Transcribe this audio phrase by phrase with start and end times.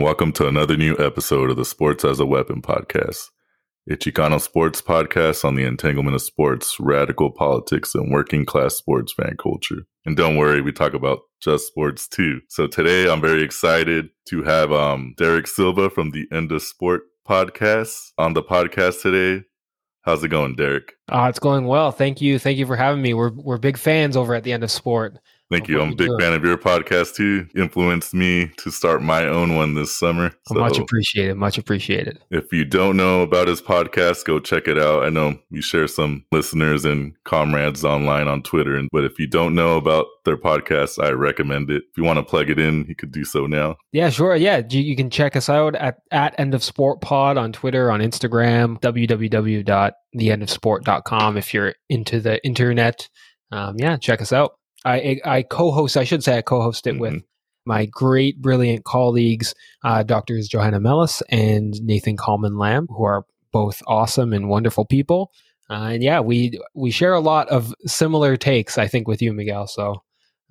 [0.00, 3.28] Everyone, welcome to another new episode of the Sports as a Weapon podcast,
[3.86, 9.12] a Chicano sports podcast on the entanglement of sports, radical politics, and working class sports
[9.12, 9.84] fan culture.
[10.06, 12.40] And don't worry, we talk about just sports too.
[12.48, 17.02] So today I'm very excited to have um, Derek Silva from the End of Sport
[17.28, 19.44] podcast on the podcast today.
[20.00, 20.94] How's it going, Derek?
[21.12, 21.92] Uh, it's going well.
[21.92, 22.38] Thank you.
[22.38, 23.12] Thank you for having me.
[23.12, 25.18] We're we're big fans over at the End of Sport.
[25.50, 25.80] Thank you.
[25.80, 27.48] I'm a big fan of your podcast too.
[27.56, 30.30] Influenced me to start my own one this summer.
[30.46, 31.36] So much appreciated.
[31.36, 32.20] Much appreciated.
[32.30, 35.02] If you don't know about his podcast, go check it out.
[35.02, 39.56] I know we share some listeners and comrades online on Twitter, but if you don't
[39.56, 41.82] know about their podcast, I recommend it.
[41.90, 43.74] If you want to plug it in, you could do so now.
[43.90, 44.36] Yeah, sure.
[44.36, 47.98] Yeah, you can check us out at at End of Sport Pod on Twitter, on
[47.98, 51.36] Instagram, www.theendofsport.com.
[51.36, 53.08] If you're into the internet,
[53.50, 54.52] um, yeah, check us out.
[54.84, 57.00] I, I co-host, I should say, I co-host it mm-hmm.
[57.00, 57.22] with
[57.66, 64.32] my great, brilliant colleagues, uh, Doctors Johanna Mellis and Nathan Kalman-Lamb, who are both awesome
[64.32, 65.32] and wonderful people.
[65.68, 69.32] Uh, and yeah, we we share a lot of similar takes, I think, with you,
[69.32, 69.66] Miguel.
[69.66, 70.02] So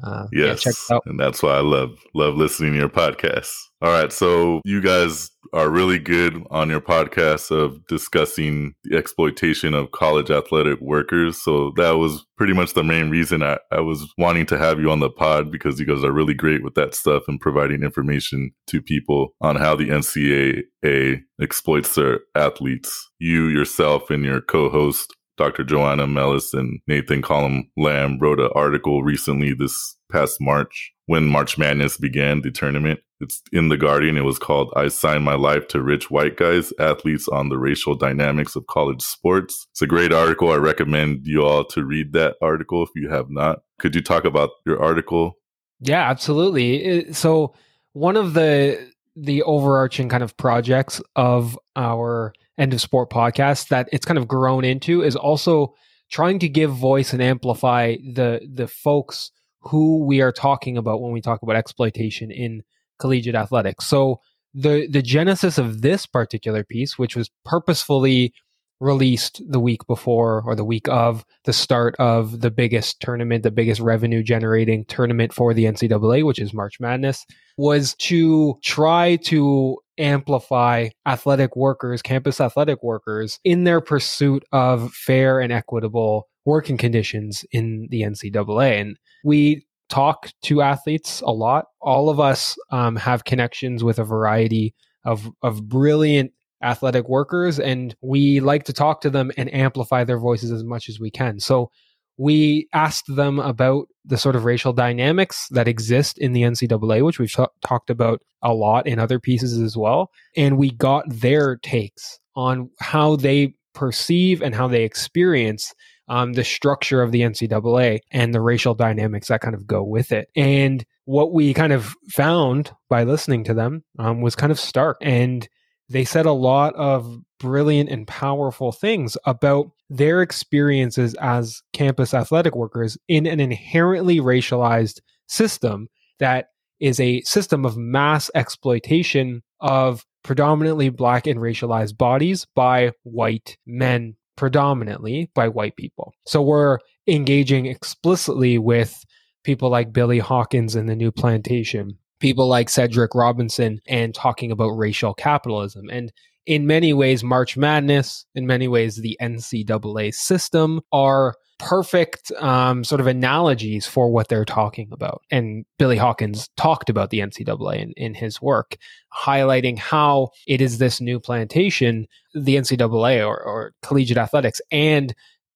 [0.03, 3.51] uh, yes, yeah, and that's why I love love listening to your podcast.
[3.81, 9.73] All right, so you guys are really good on your podcast of discussing the exploitation
[9.73, 11.41] of college athletic workers.
[11.41, 14.91] So that was pretty much the main reason I, I was wanting to have you
[14.91, 18.51] on the pod because you guys are really great with that stuff and providing information
[18.67, 23.09] to people on how the NCAA exploits their athletes.
[23.19, 25.63] You yourself and your co-host Dr.
[25.63, 31.95] Johanna Mellis and Nathan Kalman-Lamb wrote an article recently this past March when March Madness
[31.95, 32.99] began, the tournament.
[33.21, 34.17] It's in The Guardian.
[34.17, 37.95] It was called I Signed My Life to Rich White Guys, Athletes on the Racial
[37.95, 39.65] Dynamics of College Sports.
[39.71, 40.51] It's a great article.
[40.51, 43.59] I recommend you all to read that article if you have not.
[43.79, 45.37] Could you talk about your article?
[45.79, 47.13] Yeah, absolutely.
[47.13, 47.53] So
[47.93, 53.89] one of the the overarching kind of projects of our end of sport podcast that
[53.91, 55.73] it's kind of grown into is also
[56.11, 59.31] trying to give voice and amplify the the folks
[59.61, 62.63] who we are talking about when we talk about exploitation in
[62.99, 63.85] collegiate athletics.
[63.85, 64.19] So
[64.53, 68.33] the the genesis of this particular piece, which was purposefully
[68.79, 73.51] released the week before or the week of the start of the biggest tournament, the
[73.51, 77.25] biggest revenue generating tournament for the NCAA, which is March Madness,
[77.57, 85.39] was to try to amplify athletic workers, campus athletic workers in their pursuit of fair
[85.39, 88.81] and equitable working conditions in the NCAA.
[88.81, 91.65] And we talk to athletes a lot.
[91.81, 94.73] All of us um, have connections with a variety
[95.05, 96.31] of, of brilliant
[96.63, 100.89] athletic workers, and we like to talk to them and amplify their voices as much
[100.89, 101.39] as we can.
[101.39, 101.71] So
[102.19, 107.17] we asked them about the sort of racial dynamics that exist in the NCAA, which
[107.17, 110.11] we've t- talked about a lot in other pieces as well.
[110.35, 115.73] And we got their takes on how they perceive and how they experience
[116.09, 120.11] um, the structure of the NCAA and the racial dynamics that kind of go with
[120.11, 120.27] it.
[120.35, 124.97] And what we kind of found by listening to them um, was kind of stark.
[125.01, 125.47] And
[125.87, 132.55] they said a lot of brilliant and powerful things about their experiences as campus athletic
[132.55, 135.87] workers in an inherently racialized system
[136.19, 136.47] that
[136.79, 144.15] is a system of mass exploitation of predominantly black and racialized bodies by white men,
[144.37, 146.13] predominantly by white people.
[146.25, 149.03] So we're engaging explicitly with
[149.43, 154.69] people like Billy Hawkins and the New Plantation, people like Cedric Robinson, and talking about
[154.69, 155.89] racial capitalism.
[155.89, 156.11] And
[156.45, 163.01] in many ways, March Madness, in many ways, the NCAA system are perfect um, sort
[163.01, 165.21] of analogies for what they're talking about.
[165.29, 168.77] And Billy Hawkins talked about the NCAA in, in his work,
[169.13, 175.13] highlighting how it is this new plantation, the NCAA or, or collegiate athletics, and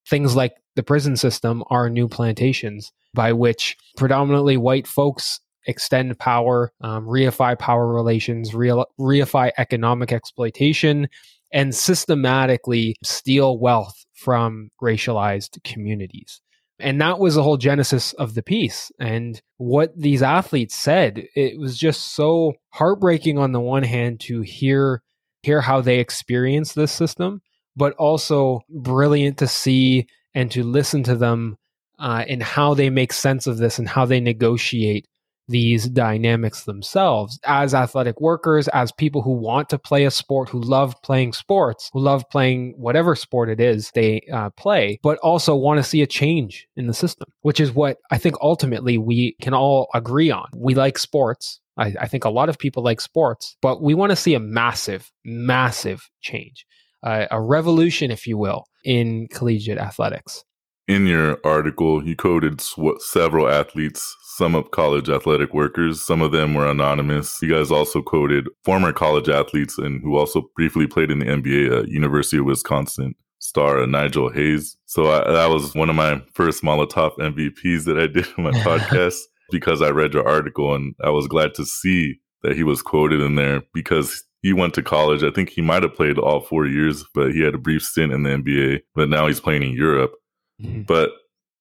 [0.07, 6.71] things like the prison system are new plantations by which predominantly white folks extend power,
[6.81, 11.07] um, reify power relations, real, reify economic exploitation,
[11.51, 16.41] and systematically steal wealth from racialized communities.
[16.79, 18.91] And that was the whole genesis of the piece.
[18.99, 24.41] And what these athletes said, it was just so heartbreaking on the one hand to
[24.41, 25.01] hear
[25.43, 27.41] hear how they experience this system,
[27.75, 31.57] but also brilliant to see and to listen to them
[31.99, 35.05] uh, in how they make sense of this and how they negotiate
[35.47, 40.61] these dynamics themselves as athletic workers, as people who want to play a sport, who
[40.61, 45.55] love playing sports, who love playing whatever sport it is they uh, play, but also
[45.55, 49.35] want to see a change in the system, which is what I think ultimately we
[49.41, 50.47] can all agree on.
[50.55, 51.59] We like sports.
[51.77, 54.39] I, I think a lot of people like sports, but we want to see a
[54.39, 56.65] massive, massive change,
[57.01, 60.43] uh, a revolution, if you will, in collegiate athletics.
[60.87, 66.03] In your article, you quoted sw- several athletes, some of college athletic workers.
[66.03, 67.39] Some of them were anonymous.
[67.41, 71.83] You guys also quoted former college athletes and who also briefly played in the NBA
[71.83, 74.77] at University of Wisconsin star uh, Nigel Hayes.
[74.85, 78.51] So I, that was one of my first Molotov MVPs that I did in my
[78.51, 79.19] podcast
[79.51, 83.21] because I read your article and I was glad to see that he was quoted
[83.21, 85.23] in there because he went to college.
[85.23, 88.11] I think he might have played all four years, but he had a brief stint
[88.11, 90.13] in the NBA, but now he's playing in Europe.
[90.61, 90.83] Mm-hmm.
[90.83, 91.11] But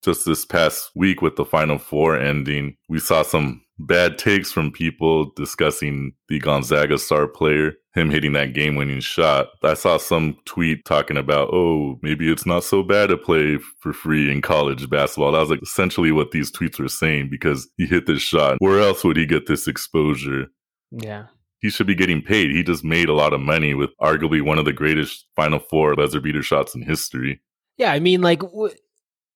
[0.02, 4.70] just this past week with the Final Four ending, we saw some bad takes from
[4.70, 9.48] people discussing the Gonzaga star player, him hitting that game winning shot.
[9.62, 13.92] I saw some tweet talking about, oh, maybe it's not so bad to play for
[13.92, 15.32] free in college basketball.
[15.32, 18.56] That was like essentially what these tweets were saying because he hit this shot.
[18.58, 20.46] Where else would he get this exposure?
[20.90, 21.26] Yeah.
[21.60, 22.50] He should be getting paid.
[22.50, 25.94] He just made a lot of money with arguably one of the greatest Final Four
[25.94, 27.40] buzzer beater shots in history.
[27.76, 28.74] Yeah, I mean, like, w-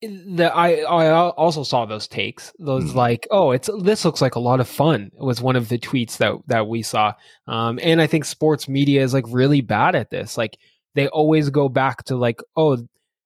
[0.02, 2.52] the I I also saw those takes.
[2.58, 2.94] Those mm.
[2.94, 5.10] like, oh, it's this looks like a lot of fun.
[5.19, 7.14] It was one of the tweets that that we saw.
[7.46, 10.37] Um, and I think sports media is like really bad at this.
[10.37, 10.58] Like
[10.94, 12.78] they always go back to like, oh,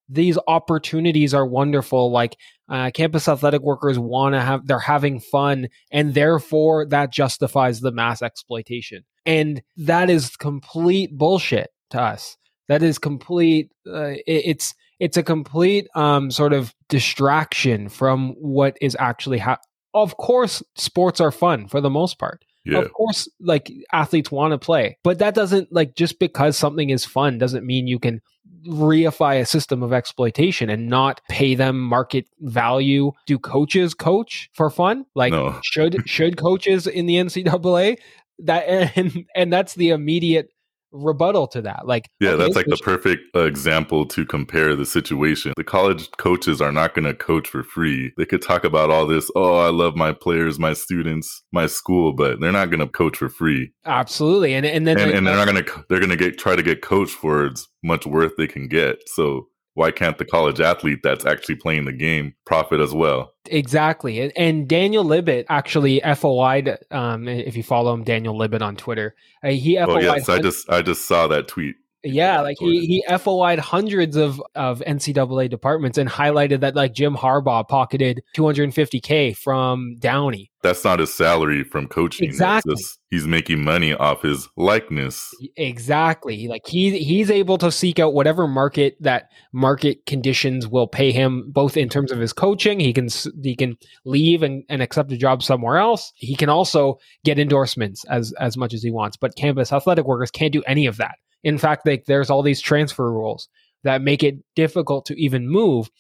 [0.08, 2.10] these opportunities are wonderful.
[2.10, 2.36] Like
[2.68, 7.92] uh, campus athletic workers want to have, they're having fun, and therefore that justifies the
[7.92, 9.04] mass exploitation.
[9.24, 12.36] And that is complete bullshit to us.
[12.68, 13.70] That is complete.
[13.86, 19.64] Uh, it, it's it's a complete um, sort of distraction from what is actually happening.
[19.92, 22.44] Of course, sports are fun for the most part.
[22.64, 22.78] Yeah.
[22.78, 27.06] Of course, like athletes want to play, but that doesn't like just because something is
[27.06, 28.20] fun doesn't mean you can
[28.66, 33.12] reify a system of exploitation and not pay them market value.
[33.26, 35.06] Do coaches coach for fun?
[35.14, 35.58] Like no.
[35.64, 37.96] should should coaches in the NCAA
[38.40, 38.64] that
[38.96, 40.50] and and that's the immediate
[40.92, 41.86] rebuttal to that.
[41.86, 45.52] Like, yeah, okay, that's like the perfect uh, example to compare the situation.
[45.56, 48.12] The college coaches are not going to coach for free.
[48.16, 49.30] They could talk about all this.
[49.36, 53.16] Oh, I love my players, my students, my school, but they're not going to coach
[53.16, 53.72] for free.
[53.84, 56.56] Absolutely, and and then and, and they're not going to they're going to get try
[56.56, 58.96] to get coached for as much worth they can get.
[59.06, 63.32] So why can't the college athlete that's actually playing the game profit as well?
[63.46, 64.32] Exactly.
[64.36, 69.14] And Daniel Libit actually FOI'd, um, if you follow him, Daniel Libit on Twitter,
[69.44, 69.88] uh, he FOI'd.
[69.88, 71.76] Oh, yes, I just, I just saw that tweet.
[72.02, 77.14] Yeah, like he, he FOI'd hundreds of, of NCAA departments and highlighted that like Jim
[77.14, 80.50] Harbaugh pocketed 250K from Downey.
[80.62, 82.28] That's not his salary from coaching.
[82.28, 82.74] Exactly.
[82.74, 85.34] Just, he's making money off his likeness.
[85.56, 86.48] Exactly.
[86.48, 91.50] Like he he's able to seek out whatever market that market conditions will pay him
[91.50, 93.08] both in terms of his coaching, he can
[93.42, 96.12] he can leave and, and accept a job somewhere else.
[96.14, 100.30] He can also get endorsements as as much as he wants, but campus athletic workers
[100.30, 101.16] can't do any of that.
[101.42, 103.48] In fact, like there's all these transfer rules
[103.84, 105.90] that make it difficult to even move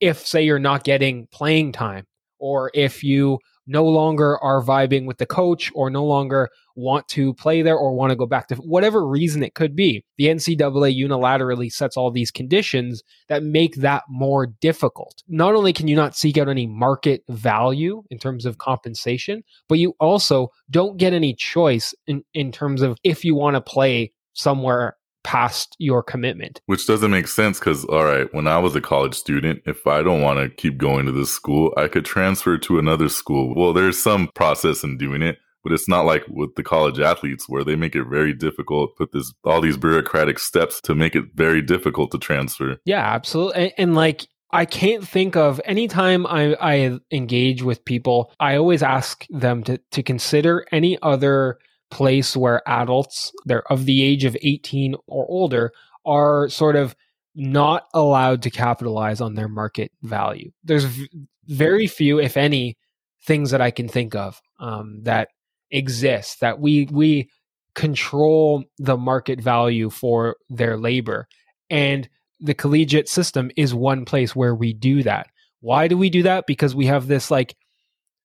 [0.00, 2.06] if say you're not getting playing time
[2.38, 3.38] or if you
[3.68, 7.94] no longer are vibing with the coach or no longer want to play there or
[7.94, 10.02] want to go back to whatever reason it could be.
[10.16, 15.22] The NCAA unilaterally sets all these conditions that make that more difficult.
[15.28, 19.78] Not only can you not seek out any market value in terms of compensation, but
[19.78, 24.12] you also don't get any choice in, in terms of if you want to play
[24.38, 26.60] somewhere past your commitment.
[26.66, 30.02] Which doesn't make sense because, all right, when I was a college student, if I
[30.02, 33.54] don't want to keep going to this school, I could transfer to another school.
[33.54, 35.38] Well, there's some process in doing it.
[35.64, 39.10] But it's not like with the college athletes where they make it very difficult, put
[39.12, 42.78] this all these bureaucratic steps to make it very difficult to transfer.
[42.84, 43.62] Yeah, absolutely.
[43.62, 48.84] and, and like I can't think of anytime I, I engage with people, I always
[48.84, 51.58] ask them to, to consider any other
[51.90, 55.72] place where adults, they're of the age of 18 or older,
[56.04, 56.94] are sort of
[57.34, 60.50] not allowed to capitalize on their market value.
[60.64, 61.08] There's v-
[61.46, 62.76] very few, if any,
[63.24, 65.28] things that I can think of um, that
[65.70, 67.30] exist that we we
[67.74, 71.28] control the market value for their labor,
[71.70, 72.08] and
[72.40, 75.28] the collegiate system is one place where we do that.
[75.60, 76.46] Why do we do that?
[76.46, 77.56] Because we have this like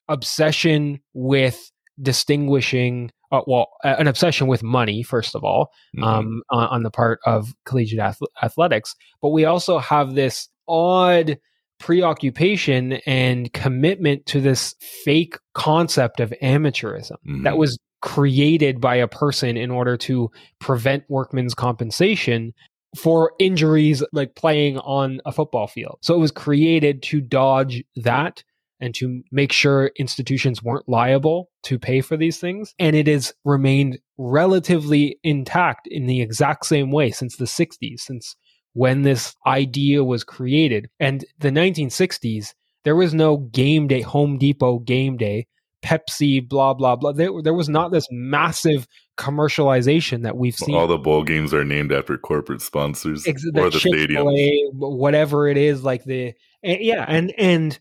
[0.08, 6.04] obsession with distinguishing uh, well, an obsession with money, first of all, mm-hmm.
[6.04, 8.96] um, on, on, the part of collegiate ath- athletics.
[9.22, 11.40] But we also have this odd
[11.80, 17.44] preoccupation and commitment to this fake concept of amateurism mm-hmm.
[17.44, 22.54] that was created by a person in order to prevent workman's compensation
[22.96, 25.98] for injuries like playing on a football field.
[26.02, 28.44] So it was created to dodge that
[28.84, 32.76] and to make sure institutions weren't liable to pay for these things.
[32.78, 38.36] And it has remained relatively intact in the exact same way since the 60s, since
[38.74, 40.90] when this idea was created.
[41.00, 45.48] And the 1960s, there was no game day, Home Depot game day,
[45.82, 47.14] Pepsi, blah, blah, blah.
[47.14, 48.86] There, there was not this massive
[49.18, 50.76] commercialization that we've seen.
[50.76, 54.26] All the bowl games are named after corporate sponsors Ex- or the stadium,
[54.74, 55.84] whatever it is.
[55.86, 57.80] Like the eh, yeah, and and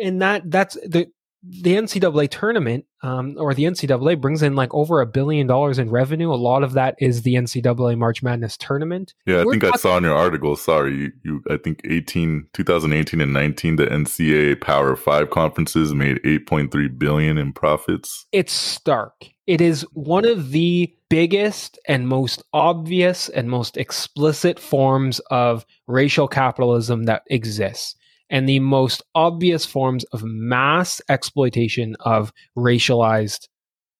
[0.00, 1.10] and that that's the
[1.42, 5.90] the NCAA tournament um, or the NCAA brings in like over a billion dollars in
[5.90, 6.32] revenue.
[6.32, 9.14] A lot of that is the NCAA March Madness tournament.
[9.24, 10.54] Yeah, I We're think I saw in your article.
[10.56, 16.18] Sorry, you, you, I think 18, 2018 and 19, the NCAA Power Five conferences made
[16.24, 18.26] 8.3 billion in profits.
[18.32, 19.30] It's stark.
[19.46, 26.28] It is one of the biggest and most obvious and most explicit forms of racial
[26.28, 27.96] capitalism that exists
[28.30, 33.48] and the most obvious forms of mass exploitation of racialized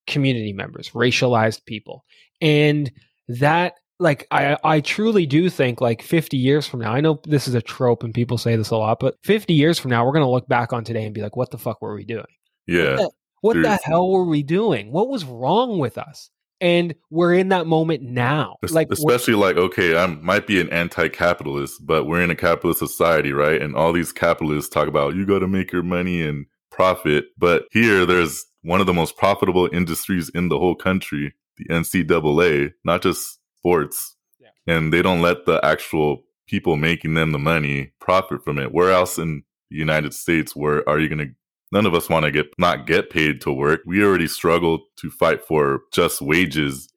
[0.07, 2.05] community members, racialized people.
[2.41, 2.91] And
[3.29, 7.47] that like I I truly do think like 50 years from now, I know this
[7.47, 10.13] is a trope and people say this a lot, but 50 years from now we're
[10.13, 12.25] going to look back on today and be like what the fuck were we doing?
[12.67, 12.93] Yeah.
[12.93, 13.11] What, the,
[13.43, 14.93] what the hell were we doing?
[14.93, 16.31] What was wrong with us?
[16.61, 18.57] And we're in that moment now.
[18.71, 23.33] Like especially like okay i might be an anti-capitalist but we're in a capitalist society
[23.33, 23.61] right?
[23.61, 27.27] And all these capitalists talk about you got to make your money and profit.
[27.39, 32.73] But here there's one of the most profitable industries in the whole country the ncaa
[32.85, 34.17] not just sports.
[34.39, 34.49] Yeah.
[34.67, 38.73] and they don't let the actual people making them the money profit from it.
[38.73, 41.35] Where else in the united states where are you going to
[41.73, 43.81] None of us want to get not get paid to work.
[43.87, 46.89] We already struggle to fight for just wages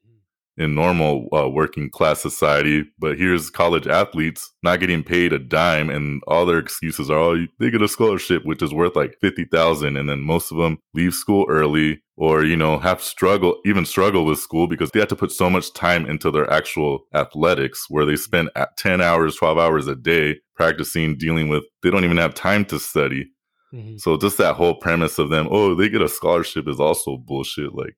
[0.58, 2.84] in normal uh, working class society.
[3.00, 7.48] But here's college athletes not getting paid a dime, and all their excuses are, oh,
[7.60, 10.78] they get a scholarship, which is worth like fifty thousand, and then most of them
[10.94, 15.10] leave school early, or you know have struggle even struggle with school because they have
[15.10, 19.58] to put so much time into their actual athletics, where they spend ten hours, twelve
[19.58, 21.64] hours a day practicing, dealing with.
[21.82, 23.30] They don't even have time to study.
[23.74, 23.98] Mm-hmm.
[23.98, 27.74] So just that whole premise of them, oh, they get a scholarship is also bullshit.
[27.74, 27.96] Like,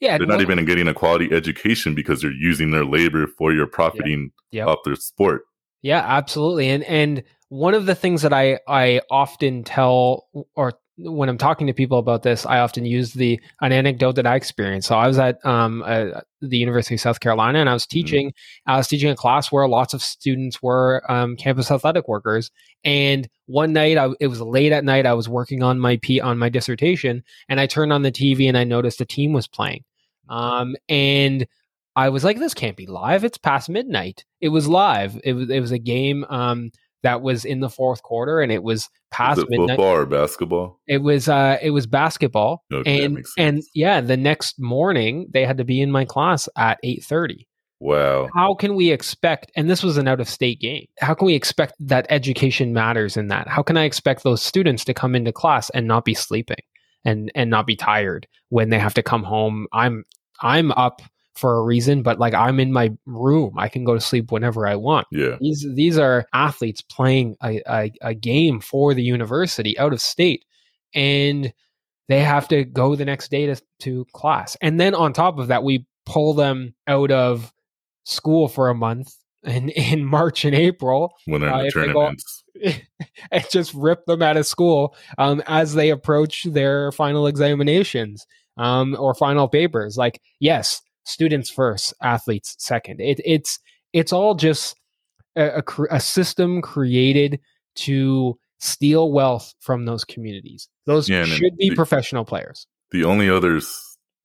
[0.00, 3.66] yeah, they're not even getting a quality education because you're using their labor for your
[3.66, 4.66] profiting yep.
[4.66, 4.68] Yep.
[4.68, 5.42] off their sport.
[5.82, 6.68] Yeah, absolutely.
[6.68, 11.66] And and one of the things that I I often tell or when I'm talking
[11.66, 14.88] to people about this, I often use the an anecdote that I experienced.
[14.88, 17.98] So I was at um, uh, the University of South Carolina, and I was mm-hmm.
[17.98, 18.28] teaching.
[18.28, 18.70] Mm-hmm.
[18.70, 22.50] I was teaching a class where lots of students were um, campus athletic workers.
[22.84, 25.06] And one night, I, it was late at night.
[25.06, 28.48] I was working on my P, on my dissertation, and I turned on the TV
[28.48, 29.84] and I noticed a team was playing.
[30.28, 31.46] Um, and
[31.94, 33.22] I was like, "This can't be live.
[33.22, 35.20] It's past midnight." It was live.
[35.24, 36.24] It was it was a game.
[36.30, 36.70] Um,
[37.06, 39.76] that was in the fourth quarter and it was past was midnight.
[39.76, 40.80] Football or basketball?
[40.88, 42.64] It was uh it was basketball.
[42.72, 46.78] Okay, and and yeah, the next morning they had to be in my class at
[46.82, 47.46] eight thirty.
[47.78, 48.28] Wow.
[48.34, 50.86] How can we expect and this was an out of state game.
[50.98, 53.46] How can we expect that education matters in that?
[53.46, 56.64] How can I expect those students to come into class and not be sleeping
[57.04, 59.68] and and not be tired when they have to come home?
[59.72, 60.02] I'm
[60.42, 61.02] I'm up
[61.36, 63.54] for a reason, but like I'm in my room.
[63.58, 65.06] I can go to sleep whenever I want.
[65.10, 65.36] Yeah.
[65.40, 70.44] These these are athletes playing a, a, a game for the university out of state.
[70.94, 71.52] And
[72.08, 74.56] they have to go the next day to, to class.
[74.60, 77.52] And then on top of that, we pull them out of
[78.04, 79.12] school for a month
[79.42, 81.14] in, in March and April.
[81.26, 82.44] When they're in uh, the tournaments.
[83.30, 88.26] and just rip them out of school um, as they approach their final examinations
[88.56, 89.96] um, or final papers.
[89.96, 93.00] Like, yes, students first, athletes second.
[93.00, 93.58] It, it's
[93.92, 94.76] it's all just
[95.36, 97.40] a, a, a system created
[97.76, 100.68] to steal wealth from those communities.
[100.86, 102.66] Those yeah, should be the, professional players.
[102.90, 103.60] The only other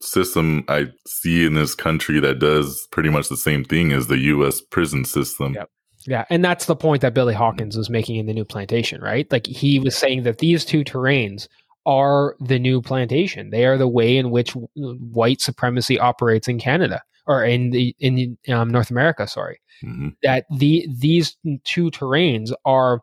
[0.02, 4.18] system I see in this country that does pretty much the same thing is the
[4.18, 4.62] U.S.
[4.62, 5.54] prison system.
[5.54, 5.70] Yep.
[6.08, 7.44] Yeah, and that's the point that Billy mm-hmm.
[7.44, 9.32] Hawkins was making in the new plantation, right?
[9.32, 11.48] Like he was saying that these two terrains
[11.86, 13.50] are the new plantation.
[13.50, 18.38] They are the way in which white supremacy operates in Canada or in the in
[18.50, 19.28] um, North America.
[19.28, 20.10] Sorry, mm-hmm.
[20.24, 23.02] that the these two terrains are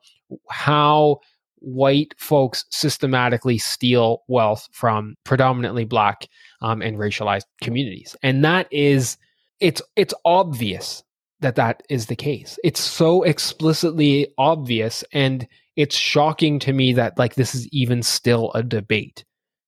[0.50, 1.20] how
[1.60, 6.28] white folks systematically steal wealth from predominantly black
[6.62, 9.16] um, and racialized communities, and that is
[9.60, 11.02] it's it's obvious
[11.40, 12.58] that that is the case.
[12.64, 15.46] It's so explicitly obvious and
[15.78, 19.24] it's shocking to me that like this is even still a debate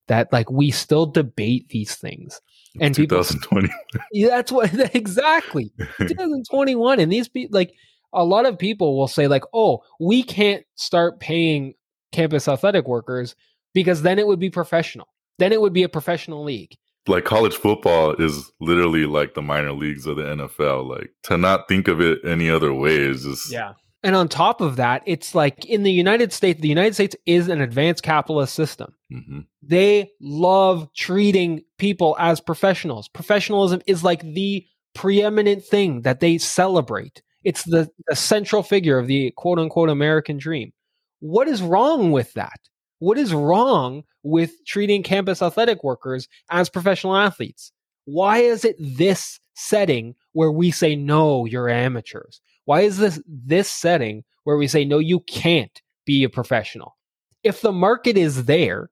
[0.09, 2.41] that like we still debate these things
[2.81, 3.69] and 2020
[4.13, 7.73] yeah, that's what exactly 2021 and these people like
[8.13, 11.75] a lot of people will say like oh we can't start paying
[12.13, 13.35] campus athletic workers
[13.75, 15.09] because then it would be professional.
[15.39, 16.77] Then it would be a professional league.
[17.07, 20.89] Like college football is literally like the minor leagues of the NFL.
[20.89, 23.73] Like to not think of it any other way is just yeah.
[24.03, 27.49] And on top of that, it's like in the United States, the United States is
[27.49, 28.95] an advanced capitalist system.
[29.13, 29.41] Mm-hmm.
[29.63, 33.09] They love treating people as professionals.
[33.09, 37.23] Professionalism is like the preeminent thing that they celebrate.
[37.45, 40.73] It's the, the central figure of the quote unquote American dream.
[41.21, 42.59] What is wrong with that?
[43.01, 47.73] What is wrong with treating campus athletic workers as professional athletes?
[48.07, 52.41] Why is it this setting where we say, no, you're amateurs?
[52.71, 56.97] Why is this this setting where we say no you can't be a professional?
[57.43, 58.91] If the market is there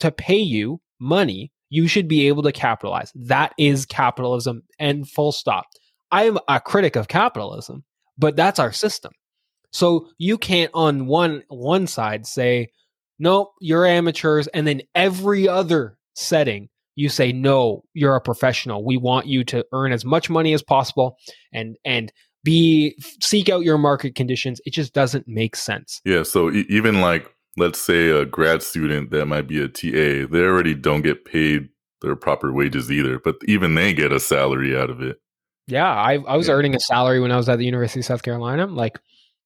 [0.00, 3.12] to pay you money, you should be able to capitalize.
[3.14, 5.64] That is capitalism and full stop.
[6.10, 7.84] I am a critic of capitalism,
[8.18, 9.12] but that's our system.
[9.72, 12.68] So you can't on one one side say
[13.18, 18.96] no, you're amateurs and then every other setting you say no you're a professional we
[18.96, 21.16] want you to earn as much money as possible
[21.52, 22.12] and and
[22.44, 24.60] be seek out your market conditions.
[24.64, 26.00] It just doesn't make sense.
[26.04, 26.22] Yeah.
[26.22, 30.40] So e- even like let's say a grad student that might be a TA, they
[30.40, 31.68] already don't get paid
[32.02, 35.20] their proper wages either, but even they get a salary out of it.
[35.66, 36.54] Yeah, I, I was yeah.
[36.54, 38.66] earning a salary when I was at the University of South Carolina.
[38.66, 39.00] Like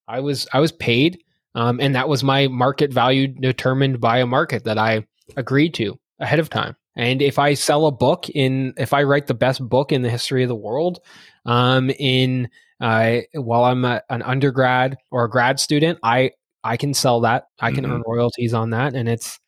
[0.08, 1.22] I was I was paid,
[1.54, 5.98] um, and that was my market value determined by a market that I agreed to
[6.18, 6.74] ahead of time.
[6.96, 10.10] And if I sell a book in, if I write the best book in the
[10.10, 10.98] history of the world,
[11.46, 12.48] um, in
[12.80, 16.32] uh, while I'm a, an undergrad or a grad student, I
[16.64, 17.46] I can sell that.
[17.60, 17.94] I can mm-hmm.
[17.94, 19.38] earn royalties on that, and it's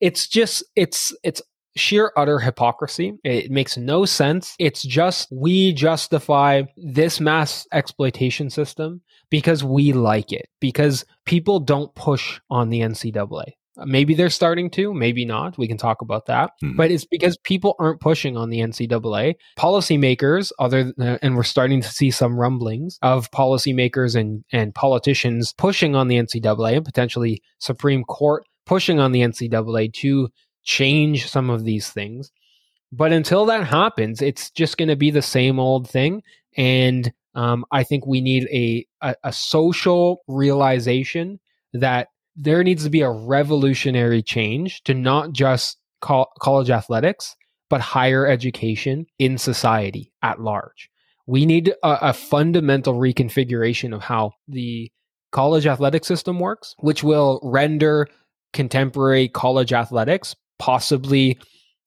[0.00, 1.42] it's just it's it's
[1.76, 3.18] sheer utter hypocrisy.
[3.24, 4.54] It makes no sense.
[4.58, 11.94] It's just we justify this mass exploitation system because we like it because people don't
[11.94, 13.52] push on the NCAA.
[13.84, 15.58] Maybe they're starting to, maybe not.
[15.58, 16.52] We can talk about that.
[16.60, 16.76] Hmm.
[16.76, 19.34] But it's because people aren't pushing on the NCAA.
[19.58, 25.54] Policymakers, other than, and we're starting to see some rumblings of policymakers and, and politicians
[25.56, 30.28] pushing on the NCAA and potentially Supreme Court pushing on the NCAA to
[30.62, 32.30] change some of these things.
[32.92, 36.22] But until that happens, it's just going to be the same old thing.
[36.56, 41.38] And um, I think we need a, a, a social realization
[41.72, 42.08] that
[42.42, 47.36] there needs to be a revolutionary change to not just co- college athletics,
[47.68, 50.88] but higher education in society at large.
[51.26, 54.90] We need a, a fundamental reconfiguration of how the
[55.32, 58.08] college athletic system works, which will render
[58.52, 61.38] contemporary college athletics possibly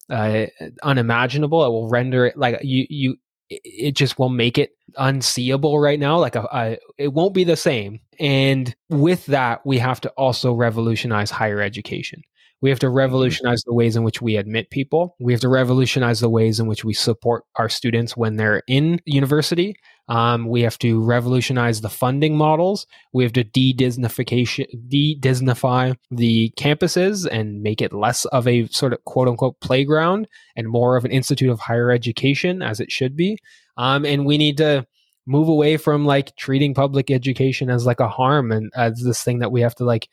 [0.10, 0.46] uh,
[0.84, 1.66] unimaginable.
[1.66, 3.16] It will render it like you you
[3.50, 7.44] it just will make it unseeable right now like uh, a, a, it won't be
[7.44, 8.00] the same.
[8.20, 12.24] And with that we have to also revolutionize higher education
[12.64, 12.96] we have to mm-hmm.
[12.96, 15.18] revolutionize the ways in which we admit people.
[15.20, 19.02] We have to revolutionize the ways in which we support our students when they're in
[19.06, 19.76] university.
[20.08, 22.88] Um, we have to revolutionize the funding models.
[23.12, 29.04] We have to de-Disneyfication, de-Disneyfy the campuses and make it less of a sort of
[29.04, 33.38] quote unquote playground and more of an institute of higher education as it should be.
[33.76, 34.88] Um, and we need to
[35.26, 39.40] move away from like treating public education as like a harm and as this thing
[39.40, 40.08] that we have to like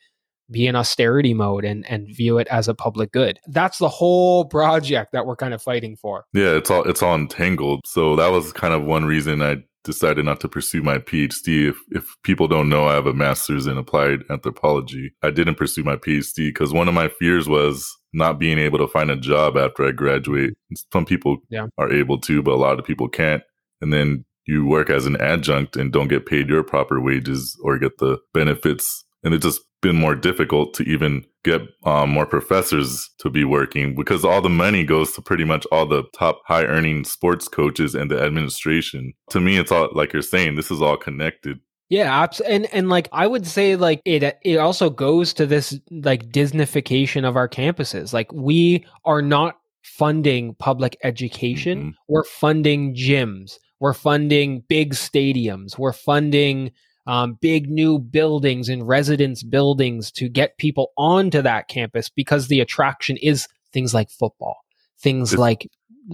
[0.51, 3.39] be in austerity mode and and view it as a public good.
[3.47, 6.25] That's the whole project that we're kind of fighting for.
[6.33, 7.81] Yeah, it's all it's all entangled.
[7.85, 11.69] So that was kind of one reason I decided not to pursue my PhD.
[11.69, 15.13] If if people don't know, I have a master's in applied anthropology.
[15.23, 18.87] I didn't pursue my PhD because one of my fears was not being able to
[18.87, 20.53] find a job after I graduate.
[20.91, 21.67] Some people yeah.
[21.77, 23.41] are able to, but a lot of people can't.
[23.79, 27.79] And then you work as an adjunct and don't get paid your proper wages or
[27.79, 33.09] get the benefits and it just been more difficult to even get um, more professors
[33.17, 36.65] to be working because all the money goes to pretty much all the top high
[36.65, 39.13] earning sports coaches and the administration.
[39.31, 41.59] To me, it's all like you're saying, this is all connected.
[41.89, 46.29] Yeah, and and like I would say, like it it also goes to this like
[46.29, 48.13] Disneyfication of our campuses.
[48.13, 51.89] Like we are not funding public education; mm-hmm.
[52.07, 56.71] we're funding gyms, we're funding big stadiums, we're funding
[57.07, 62.59] um, big new buildings and residence buildings to get people onto that campus because the
[62.59, 64.57] attraction is things like football,
[64.99, 65.69] things it's, like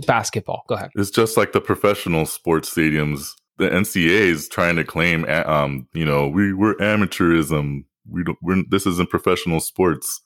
[0.05, 0.63] basketball.
[0.67, 0.91] Go ahead.
[0.95, 3.31] It's just like the professional sports stadiums.
[3.57, 7.85] The NCAA is trying to claim, um, you know, we we're amateurism.
[8.09, 8.37] We don't.
[8.41, 10.21] We're, this isn't professional sports,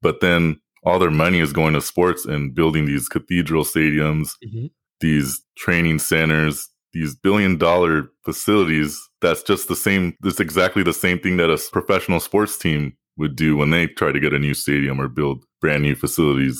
[0.00, 4.66] but then all their money is going to sports and building these cathedral stadiums, mm-hmm.
[5.00, 11.18] these training centers, these billion dollar facilities that's just the same it's exactly the same
[11.18, 14.54] thing that a professional sports team would do when they try to get a new
[14.54, 16.58] stadium or build brand new facilities.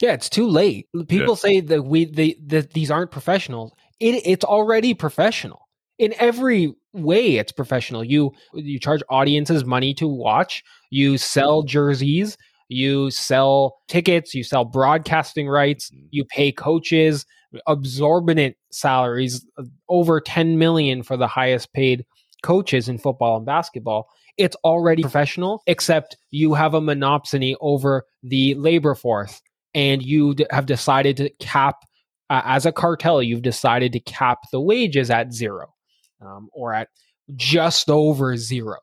[0.00, 0.86] Yeah, it's too late.
[1.08, 1.34] People yeah.
[1.34, 3.72] say that we they, that these aren't professionals.
[4.00, 7.36] It, it's already professional in every way.
[7.36, 8.04] It's professional.
[8.04, 10.62] You you charge audiences money to watch.
[10.90, 12.36] You sell jerseys.
[12.68, 14.34] You sell tickets.
[14.34, 15.90] You sell broadcasting rights.
[15.90, 16.08] Mm.
[16.10, 17.26] You pay coaches
[17.66, 19.46] absorbent salaries,
[19.88, 22.04] over 10 million for the highest paid
[22.42, 24.08] coaches in football and basketball.
[24.36, 29.40] It's already professional, except you have a monopsony over the labor force
[29.74, 31.84] and you d- have decided to cap,
[32.30, 35.74] uh, as a cartel, you've decided to cap the wages at zero
[36.20, 36.88] um, or at
[37.34, 38.76] just over zero.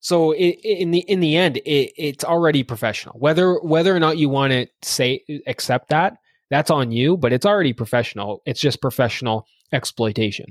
[0.00, 3.18] So it, in the in the end, it, it's already professional.
[3.18, 6.16] Whether whether or not you want to say accept that,
[6.50, 8.42] that's on you, but it's already professional.
[8.44, 10.46] It's just professional exploitation.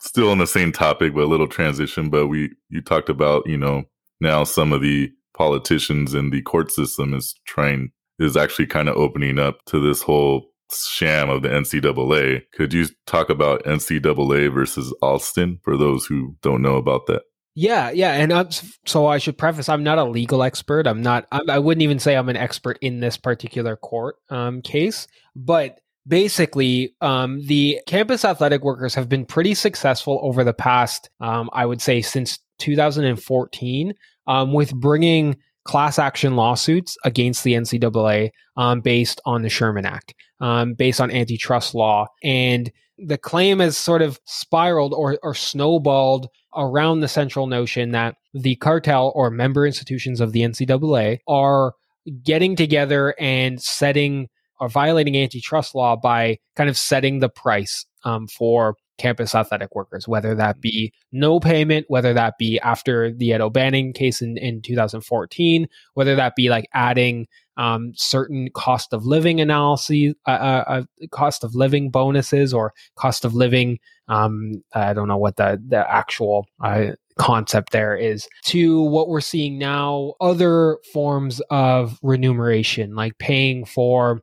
[0.00, 2.10] Still on the same topic, but a little transition.
[2.10, 3.84] But we you talked about you know
[4.20, 8.96] now some of the politicians in the court system is trying is actually kind of
[8.96, 12.42] opening up to this whole sham of the NCAA.
[12.54, 17.22] Could you talk about NCAA versus Alston for those who don't know about that?
[17.54, 20.86] Yeah, yeah, and so I should preface: I'm not a legal expert.
[20.86, 21.26] I'm not.
[21.30, 25.06] I'm, I would not even say I'm an expert in this particular court um, case,
[25.36, 31.50] but basically, um, the campus athletic workers have been pretty successful over the past, um,
[31.52, 33.92] I would say, since 2014,
[34.26, 40.14] um, with bringing class action lawsuits against the NCAA um, based on the Sherman Act,
[40.40, 46.28] um, based on antitrust law, and the claim has sort of spiraled or, or snowballed
[46.56, 51.74] around the central notion that the cartel or member institutions of the NCAA are
[52.22, 54.28] getting together and setting
[54.60, 60.06] or violating antitrust law by kind of setting the price um, for campus athletic workers,
[60.06, 64.62] whether that be no payment, whether that be after the Ed O'Bannon case in, in
[64.62, 70.82] 2014, whether that be like adding um, certain cost of living analyses, uh, uh, uh,
[71.10, 73.78] cost of living bonuses, or cost of living.
[74.08, 79.20] Um, I don't know what the the actual uh, concept there is to what we're
[79.20, 84.22] seeing now other forms of remuneration like paying for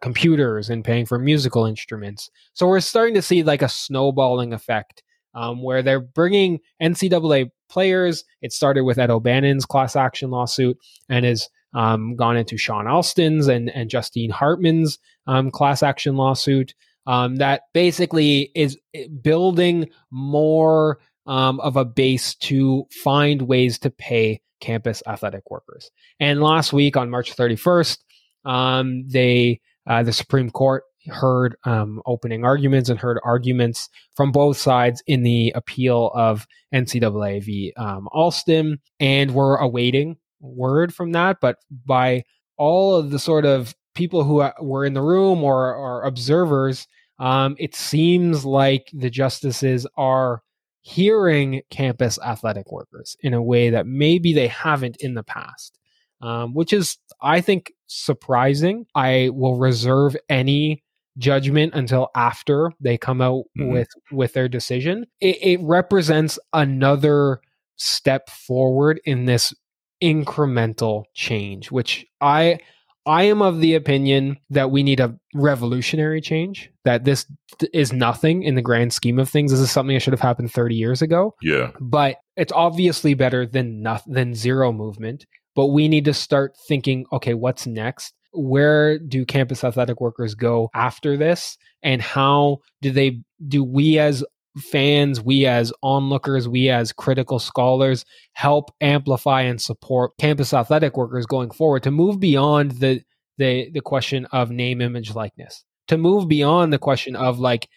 [0.00, 5.02] computers and paying for musical instruments so we're starting to see like a snowballing effect
[5.34, 10.76] um, where they're bringing ncaa players it started with ed o'bannon's class action lawsuit
[11.08, 16.74] and is um, gone into Shawne Alston's and, and Justine Hartman's um, class action lawsuit
[17.06, 23.90] um, that basically is eh, building more um, of a base to find ways to
[23.90, 25.90] pay campus athletic workers.
[26.18, 27.98] And last week on March 31st,
[28.46, 34.56] um, they uh, the Supreme Court heard um, opening arguments and heard arguments from both
[34.56, 37.72] sides in the appeal of NCAA v.
[37.76, 42.24] Um, Alston, and we're awaiting word from that, but by
[42.56, 46.86] all of the sort of people who uh, were in the room or, or observers,
[47.18, 50.42] um, it seems like the justices are
[50.82, 55.78] hearing campus athletic workers in a way that maybe they haven't in the past,
[56.20, 58.86] um, which is, I think, surprising.
[58.94, 60.84] I will reserve any
[61.18, 63.72] judgment until after they come out mm-hmm.
[63.72, 65.06] with with their decision.
[65.20, 67.40] It, it represents another
[67.76, 69.54] step forward in this
[70.02, 72.60] incremental change, which I
[73.06, 76.70] I am of the opinion that we need a revolutionary change.
[76.84, 77.24] That this
[77.72, 79.52] is nothing in the grand scheme of things.
[79.52, 81.34] This is something that should have happened 30 years ago.
[81.40, 81.70] Yeah.
[81.80, 85.24] But it's obviously better than nothing than zero movement.
[85.54, 88.12] But we need to start thinking, okay, what's next?
[88.32, 91.56] Where do campus athletic workers go after this?
[91.82, 94.24] And how do they do we as
[94.58, 101.26] fans, we as onlookers, we as critical scholars help amplify and support campus athletic workers
[101.26, 103.02] going forward to move beyond the
[103.38, 107.68] the the question of name, image, likeness, to move beyond the question of like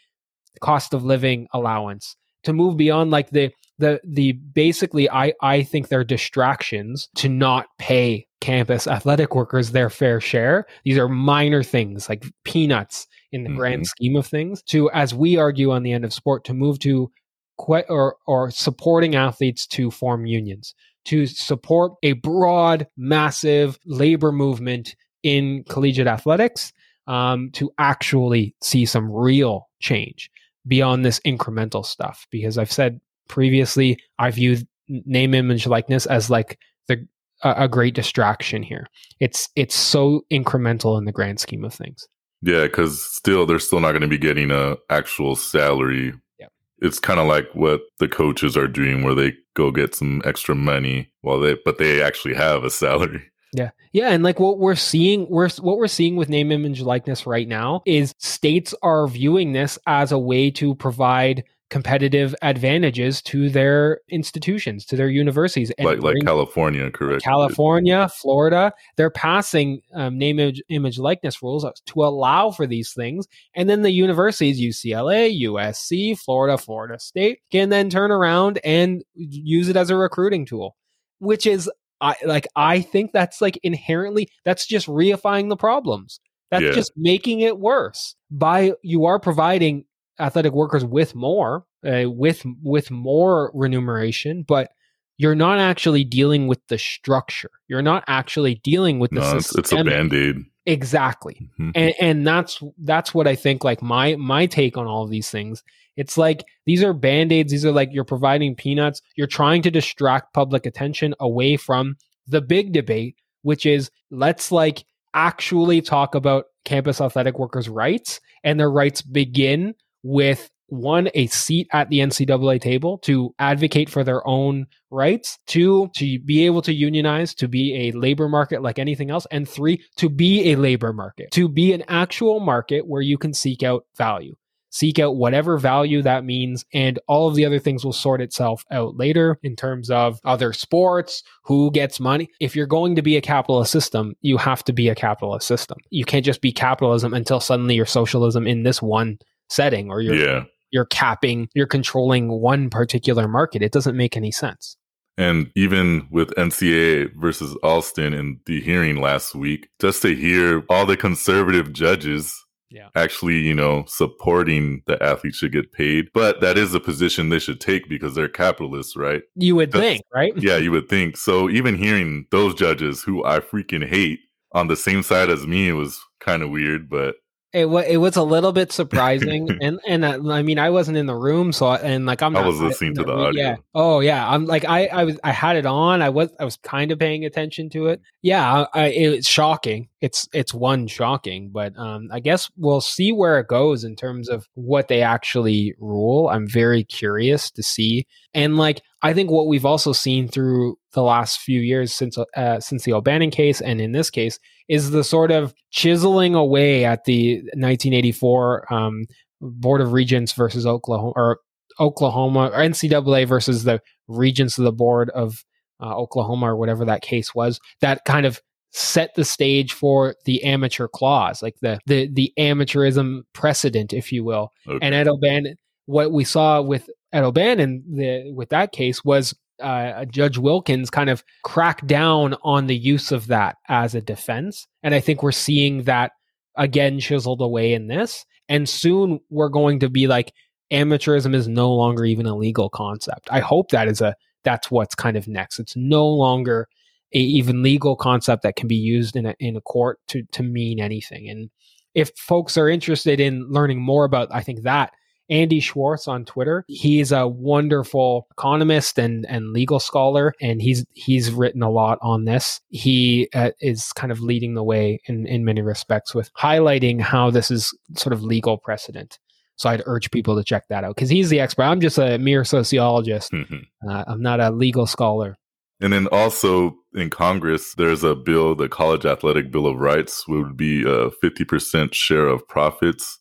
[0.61, 5.87] cost of living allowance, to move beyond like the the the basically I I think
[5.87, 10.65] they're distractions to not pay campus athletic workers their fair share.
[10.85, 13.57] These are minor things like peanuts in the mm-hmm.
[13.57, 14.61] grand scheme of things.
[14.63, 17.11] To as we argue on the end of sport, to move to
[17.59, 20.73] que- or or supporting athletes to form unions,
[21.05, 26.71] to support a broad, massive labor movement in collegiate athletics,
[27.07, 30.29] um, to actually see some real change
[30.67, 32.27] beyond this incremental stuff.
[32.31, 37.07] Because I've said previously, I view name, image, likeness as like the
[37.43, 38.87] a, a great distraction here.
[39.19, 42.07] It's it's so incremental in the grand scheme of things.
[42.41, 46.13] Yeah, because still they're still not going to be getting a actual salary.
[46.39, 46.47] Yeah.
[46.81, 50.55] it's kind of like what the coaches are doing where they go get some extra
[50.55, 53.71] money while they but they actually have a salary yeah.
[53.91, 54.09] Yeah.
[54.09, 57.81] And like what we're seeing, we're, what we're seeing with name, image, likeness right now
[57.85, 64.85] is states are viewing this as a way to provide competitive advantages to their institutions,
[64.85, 65.71] to their universities.
[65.79, 67.23] Like, like California, correct?
[67.23, 73.27] California, Florida, they're passing um, name, image, image, likeness rules to allow for these things.
[73.55, 79.69] And then the universities, UCLA, USC, Florida, Florida State, can then turn around and use
[79.69, 80.75] it as a recruiting tool,
[81.19, 81.69] which is
[82.01, 86.19] I like I think that's like inherently that's just reifying the problems.
[86.49, 86.71] That's yeah.
[86.71, 88.15] just making it worse.
[88.31, 89.85] By you are providing
[90.19, 94.71] athletic workers with more, uh, with with more remuneration, but
[95.17, 97.51] you're not actually dealing with the structure.
[97.67, 99.21] You're not actually dealing with the.
[99.21, 100.37] No, it's, it's, a band aid.
[100.65, 101.71] Exactly, mm-hmm.
[101.75, 103.63] and and that's that's what I think.
[103.63, 105.63] Like my my take on all of these things
[105.99, 107.51] it's like these are band aids.
[107.51, 109.01] These are like you're providing peanuts.
[109.17, 114.85] You're trying to distract public attention away from the big debate, which is let's like
[115.13, 118.21] actually talk about campus athletic workers' rights.
[118.45, 124.03] And their rights begin with one, a seat at the NCAA table to advocate for
[124.03, 128.79] their own rights, two, to be able to unionize, to be a labor market like
[128.79, 133.01] anything else, and three, to be a labor market, to be an actual market where
[133.01, 134.35] you can seek out value
[134.71, 138.63] seek out whatever value that means and all of the other things will sort itself
[138.71, 142.29] out later in terms of other sports who gets money.
[142.39, 145.77] If you're going to be a capitalist system you have to be a capitalist system.
[145.89, 149.17] You can't just be capitalism until suddenly you're socialism in this one
[149.49, 150.43] setting or you're yeah.
[150.71, 154.77] you're capping you're controlling one particular market it doesn't make any sense
[155.17, 160.85] and even with NCAA versus Alston in the hearing last week, just to hear all
[160.85, 162.33] the conservative judges
[162.71, 162.87] yeah.
[162.95, 166.07] actually, you know, supporting the athletes should get paid.
[166.13, 169.23] But that is a position they should take because they're capitalists, right?
[169.35, 170.31] You would That's, think, right?
[170.37, 171.17] Yeah, you would think.
[171.17, 174.19] So even hearing those judges who I freaking hate
[174.53, 177.15] on the same side as me was kind of weird, but
[177.51, 180.97] it was it was a little bit surprising, and and uh, I mean I wasn't
[180.97, 182.35] in the room, so I, and like I'm.
[182.35, 183.41] I was listening to the audio.
[183.41, 183.55] Yeah.
[183.73, 184.27] Oh yeah.
[184.27, 186.01] I'm like I I was I had it on.
[186.01, 188.01] I was I was kind of paying attention to it.
[188.21, 188.65] Yeah.
[188.73, 189.88] I, it's shocking.
[190.01, 194.29] It's it's one shocking, but um I guess we'll see where it goes in terms
[194.29, 196.29] of what they actually rule.
[196.29, 201.03] I'm very curious to see, and like I think what we've also seen through the
[201.03, 205.03] last few years since uh, since the O'Bannon case and in this case is the
[205.03, 209.05] sort of chiseling away at the 1984 um,
[209.41, 211.39] Board of Regents versus Oklahoma or
[211.79, 215.43] Oklahoma or NCAA versus the regents of the board of
[215.81, 220.43] uh, Oklahoma or whatever that case was that kind of set the stage for the
[220.43, 224.79] amateur clause like the the the amateurism precedent if you will okay.
[224.81, 225.55] and Ed O'Bannon
[225.85, 231.09] what we saw with Ed O'Bannon the, with that case was uh, Judge Wilkins kind
[231.09, 234.67] of crack down on the use of that as a defense.
[234.83, 236.11] And I think we're seeing that
[236.55, 238.25] again chiseled away in this.
[238.47, 240.33] And soon we're going to be like,
[240.71, 243.27] amateurism is no longer even a legal concept.
[243.31, 245.59] I hope that is a that's what's kind of next.
[245.59, 246.67] It's no longer
[247.13, 250.43] a even legal concept that can be used in a in a court to to
[250.43, 251.29] mean anything.
[251.29, 251.49] And
[251.95, 254.91] if folks are interested in learning more about I think that
[255.29, 256.65] Andy Schwarz on Twitter.
[256.67, 262.25] He's a wonderful economist and, and legal scholar, and he's he's written a lot on
[262.25, 262.61] this.
[262.69, 267.29] He uh, is kind of leading the way in, in many respects with highlighting how
[267.29, 269.19] this is sort of legal precedent.
[269.55, 271.63] So I'd urge people to check that out because he's the expert.
[271.63, 273.31] I'm just a mere sociologist.
[273.31, 273.89] Mm-hmm.
[273.89, 275.37] Uh, I'm not a legal scholar.
[275.81, 280.57] And then also in Congress, there's a bill, the College Athletic Bill of Rights, would
[280.57, 283.19] be a 50% share of profits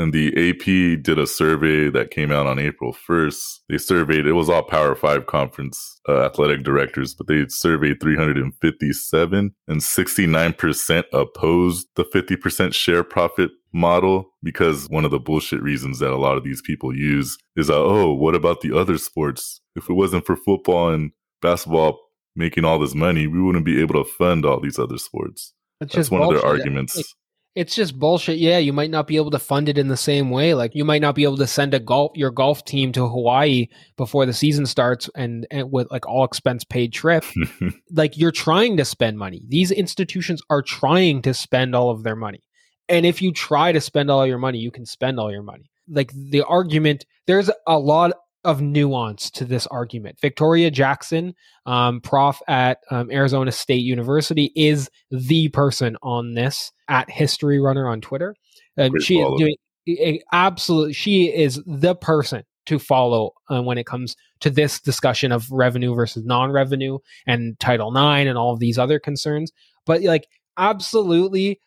[0.00, 3.58] and the AP did a survey that came out on April 1st.
[3.68, 9.54] They surveyed, it was all Power Five conference uh, athletic directors, but they surveyed 357
[9.68, 16.12] and 69% opposed the 50% share profit model because one of the bullshit reasons that
[16.12, 19.60] a lot of these people use is, uh, oh, what about the other sports?
[19.76, 21.98] If it wasn't for football and basketball
[22.36, 25.52] making all this money, we wouldn't be able to fund all these other sports.
[25.80, 26.36] That's one bullshit.
[26.36, 27.14] of their arguments
[27.56, 28.38] it's just bullshit.
[28.38, 30.54] Yeah, you might not be able to fund it in the same way.
[30.54, 33.66] Like you might not be able to send a golf your golf team to Hawaii
[33.96, 37.24] before the season starts and, and with like all expense paid trip.
[37.90, 39.42] like you're trying to spend money.
[39.48, 42.42] These institutions are trying to spend all of their money.
[42.88, 45.70] And if you try to spend all your money, you can spend all your money.
[45.88, 48.12] Like the argument, there's a lot
[48.44, 50.18] of nuance to this argument.
[50.20, 51.34] Victoria Jackson,
[51.66, 57.88] um, prof at um, Arizona State University, is the person on this at History Runner
[57.88, 58.34] on Twitter.
[58.78, 59.38] Um, she is
[59.86, 60.92] doing absolutely.
[60.94, 65.94] She is the person to follow uh, when it comes to this discussion of revenue
[65.94, 69.50] versus non-revenue and Title IX and all of these other concerns.
[69.86, 70.26] But like,
[70.56, 71.60] absolutely,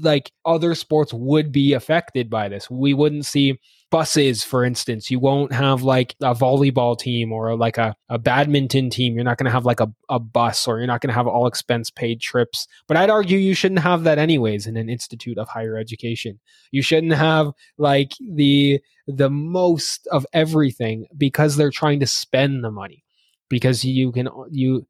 [0.00, 2.70] like other sports would be affected by this.
[2.70, 3.58] We wouldn't see
[3.92, 5.10] buses, for instance.
[5.10, 9.14] You won't have like a volleyball team or like a, a badminton team.
[9.14, 11.26] You're not going to have like a, a bus or you're not going to have
[11.26, 12.66] all expense paid trips.
[12.88, 16.40] But I'd argue you shouldn't have that anyways in an institute of higher education.
[16.70, 22.70] You shouldn't have like the the most of everything because they're trying to spend the
[22.70, 23.04] money.
[23.50, 24.86] Because you can you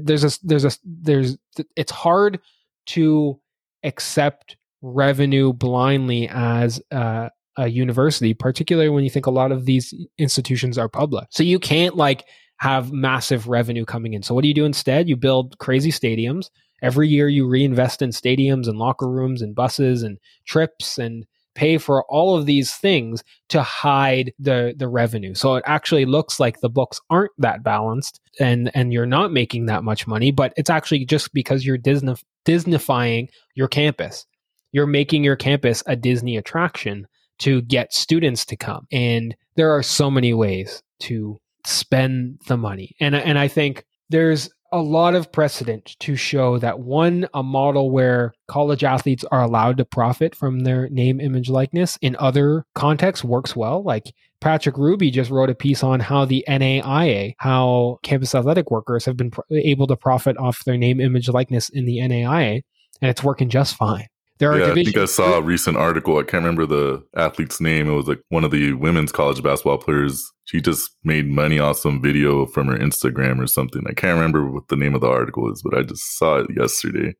[0.00, 1.36] there's a there's a there's
[1.74, 2.38] it's hard
[2.86, 3.40] to
[3.82, 9.92] accept revenue blindly as uh, a university, particularly when you think a lot of these
[10.16, 11.26] institutions are public.
[11.30, 12.24] So you can't like
[12.58, 14.22] have massive revenue coming in.
[14.22, 15.08] So what do you do instead?
[15.08, 16.46] You build crazy stadiums.
[16.82, 21.76] Every year you reinvest in stadiums and locker rooms and buses and trips and pay
[21.76, 25.34] for all of these things to hide the the revenue.
[25.34, 29.66] So it actually looks like the books aren't that balanced and and you're not making
[29.66, 32.14] that much money, but it's actually just because you're Disney
[32.46, 34.24] Disneyfying your campus.
[34.70, 38.86] You're making your campus a Disney attraction to get students to come.
[38.92, 42.94] And there are so many ways to spend the money.
[43.00, 47.90] And and I think there's a lot of precedent to show that one a model
[47.90, 53.24] where college athletes are allowed to profit from their name image likeness in other contexts
[53.24, 58.34] works well like Patrick Hruby just wrote a piece on how the NAIA, how campus
[58.34, 62.62] athletic workers have been able to profit off their name, image, likeness in the NAIA,
[63.00, 64.06] and it's working just fine.
[64.38, 66.18] There are yeah, I think I saw a recent article.
[66.18, 67.88] I can't remember the athlete's name.
[67.88, 70.30] It was like one of the women's college basketball players.
[70.44, 73.82] She just made money off some video from her Instagram or something.
[73.88, 76.50] I can't remember what the name of the article is, but I just saw it
[76.56, 77.14] yesterday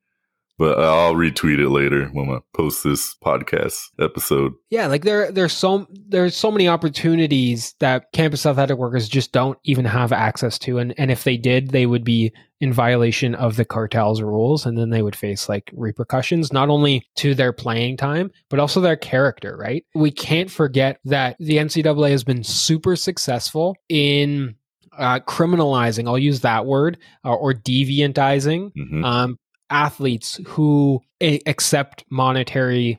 [0.59, 4.53] but I'll retweet it later when I post this podcast episode.
[4.71, 9.59] Yeah, like there there's so there's so many opportunities that campus athletic workers just don't
[9.65, 13.57] even have access to, and and if they did, they would be in violation of
[13.57, 17.97] the cartel's rules, and then they would face like repercussions not only to their playing
[17.97, 19.57] time but also their character.
[19.57, 19.85] Right?
[19.95, 24.57] We can't forget that the NCAA has been super successful in
[24.99, 29.05] uh, criminalizing, I'll use that word, uh, or deviantizing mm-hmm.
[29.05, 29.39] um,
[29.71, 32.99] athletes who a- accept monetary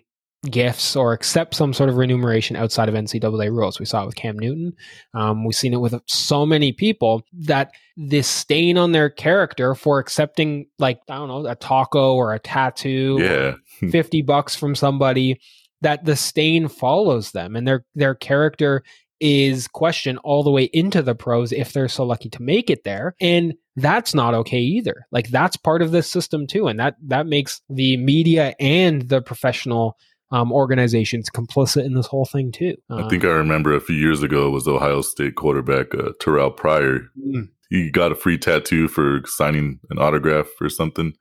[0.49, 3.79] gifts or accept some sort of remuneration outside of NCAA rules.
[3.79, 4.73] We saw it with Cam Newton.
[5.13, 9.99] Um, we've seen it with so many people that this stain on their character for
[9.99, 13.89] accepting, like, I don't know, a taco or a tattoo, yeah.
[13.91, 15.39] 50 bucks from somebody,
[15.81, 18.83] that the stain follows them and their, their character
[19.19, 22.83] is questioned all the way into the pros if they're so lucky to make it
[22.83, 23.15] there.
[23.19, 25.05] And that's not okay either.
[25.11, 26.67] Like that's part of this system too.
[26.67, 29.97] And that that makes the media and the professional
[30.31, 32.75] um, organizations complicit in this whole thing too.
[32.89, 36.11] Uh, I think I remember a few years ago it was Ohio State quarterback uh,
[36.21, 37.09] Terrelle Pryor.
[37.19, 37.49] Mm.
[37.69, 41.13] He got a free tattoo for signing an autograph or something,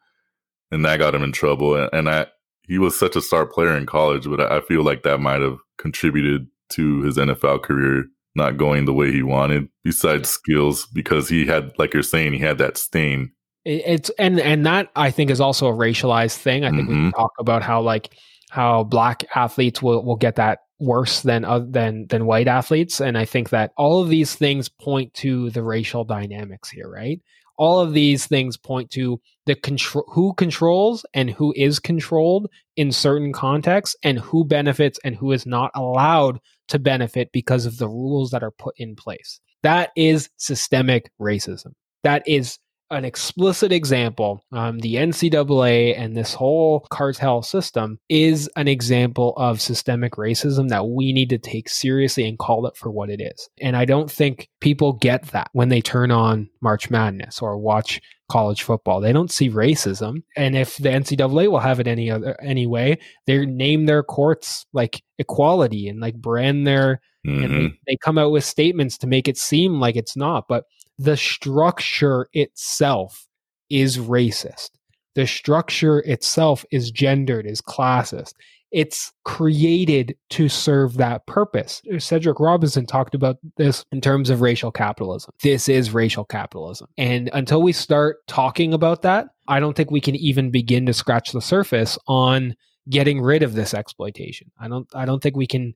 [0.71, 1.77] and that got him in trouble.
[1.77, 2.27] And, and I,
[2.63, 5.59] he was such a star player in college, but I feel like that might have
[5.79, 8.05] contributed to his NFL career
[8.39, 12.39] not going the way he wanted besides skills because he had like you're saying he
[12.39, 13.33] had that stain
[13.65, 17.07] it's and and that i think is also a racialized thing i think mm-hmm.
[17.07, 18.15] we can talk about how like
[18.49, 23.01] how black athletes will, will get that worse than uh, than than white athletes.
[23.01, 27.21] And i think that all of these things point to the racial dynamics here right?
[27.57, 32.93] All of these things point to the control who controls and who is controlled in
[32.93, 37.89] certain contexts and who benefits and who is not allowed to benefit because of the
[37.89, 39.41] rules that are put in place.
[39.65, 41.73] That is systemic racism.
[42.05, 42.59] That is
[42.91, 44.45] an explicit example.
[44.53, 50.89] Um, the NCAA and this whole cartel system is an example of systemic racism that
[50.89, 53.49] we need to take seriously and call it for what it is.
[53.61, 58.01] And I don't think people get that when they turn on March Madness or watch
[58.29, 59.01] college football.
[59.01, 60.23] They don't see racism.
[60.37, 65.03] And if the NCAA will have it any other anyway, they name their courts like
[65.19, 67.43] equality and like brand their mm-hmm.
[67.45, 67.75] and they, mm-hmm.
[67.87, 70.47] they come out with statements to make it seem like it's not.
[70.49, 70.65] But
[70.99, 73.27] the structure itself
[73.71, 74.71] is racist.
[75.15, 78.35] The structure itself is gendered, is classist.
[78.71, 81.81] It's created to serve that purpose.
[81.99, 85.33] Cedric Robinson talked about this in terms of racial capitalism.
[85.43, 86.89] This is racial capitalism.
[86.99, 90.93] And until we start talking about that, I don't think we can even begin to
[90.93, 92.55] scratch the surface on
[92.91, 94.51] getting rid of this exploitation.
[94.61, 95.75] I don't I don't think we can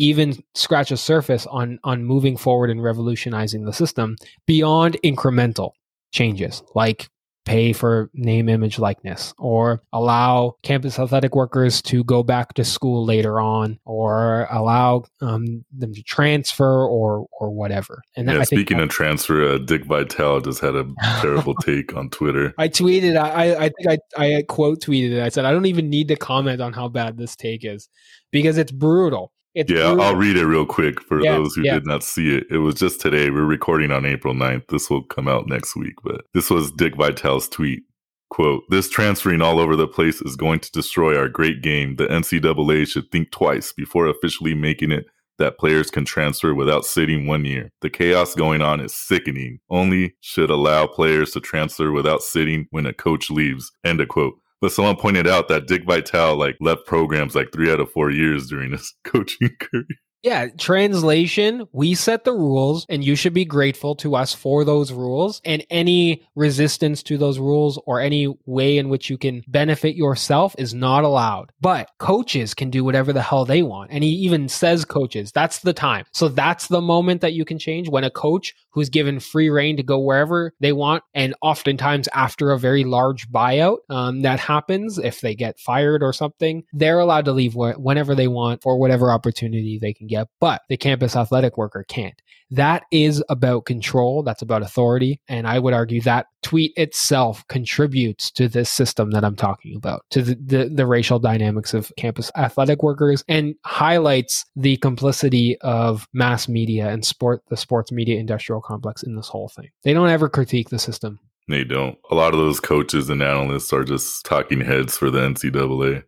[0.00, 5.72] even scratch a surface on on moving forward and revolutionizing the system beyond incremental
[6.12, 7.08] changes like
[7.44, 13.04] pay for name, image, likeness, or allow campus athletic workers to go back to school
[13.04, 18.02] later on, or allow um, them to transfer, or or whatever.
[18.16, 20.86] And yeah, speaking of transfer, uh, Dick Vitale just had a
[21.20, 22.54] terrible take on Twitter.
[22.58, 25.22] I tweeted, I I think I I quote tweeted it.
[25.22, 27.88] I said I don't even need to comment on how bad this take is
[28.30, 29.32] because it's brutal.
[29.54, 30.02] It's yeah, brutal.
[30.02, 31.74] I'll read it real quick for yeah, those who yeah.
[31.74, 32.46] did not see it.
[32.50, 33.30] It was just today.
[33.30, 34.68] We're recording on April 9th.
[34.68, 37.82] This will come out next week, but this was Dick Vitale's tweet.
[38.30, 41.96] Quote, this transferring all over the place is going to destroy our great game.
[41.96, 45.06] The NCAA should think twice before officially making it
[45.40, 47.72] that players can transfer without sitting one year.
[47.80, 49.58] The chaos going on is sickening.
[49.68, 53.72] Only should allow players to transfer without sitting when a coach leaves.
[53.84, 54.34] End of quote.
[54.60, 58.10] But someone pointed out that Dick Vitale like left programs like three out of four
[58.10, 59.84] years during his coaching career.
[60.22, 64.92] Yeah, translation, we set the rules and you should be grateful to us for those
[64.92, 69.96] rules and any resistance to those rules or any way in which you can benefit
[69.96, 71.52] yourself is not allowed.
[71.62, 73.92] But coaches can do whatever the hell they want.
[73.92, 76.04] And he even says coaches, that's the time.
[76.12, 79.78] So that's the moment that you can change when a coach who's given free reign
[79.78, 84.98] to go wherever they want and oftentimes after a very large buyout um, that happens
[84.98, 88.78] if they get fired or something, they're allowed to leave wh- whenever they want for
[88.78, 90.09] whatever opportunity they can
[90.40, 92.20] but the campus athletic worker can't.
[92.50, 94.22] That is about control.
[94.22, 95.20] That's about authority.
[95.28, 100.04] And I would argue that tweet itself contributes to this system that I'm talking about,
[100.10, 106.08] to the, the, the, racial dynamics of campus athletic workers and highlights the complicity of
[106.12, 109.68] mass media and sport, the sports media industrial complex in this whole thing.
[109.84, 111.20] They don't ever critique the system.
[111.48, 111.98] They don't.
[112.10, 116.04] A lot of those coaches and analysts are just talking heads for the NCAA.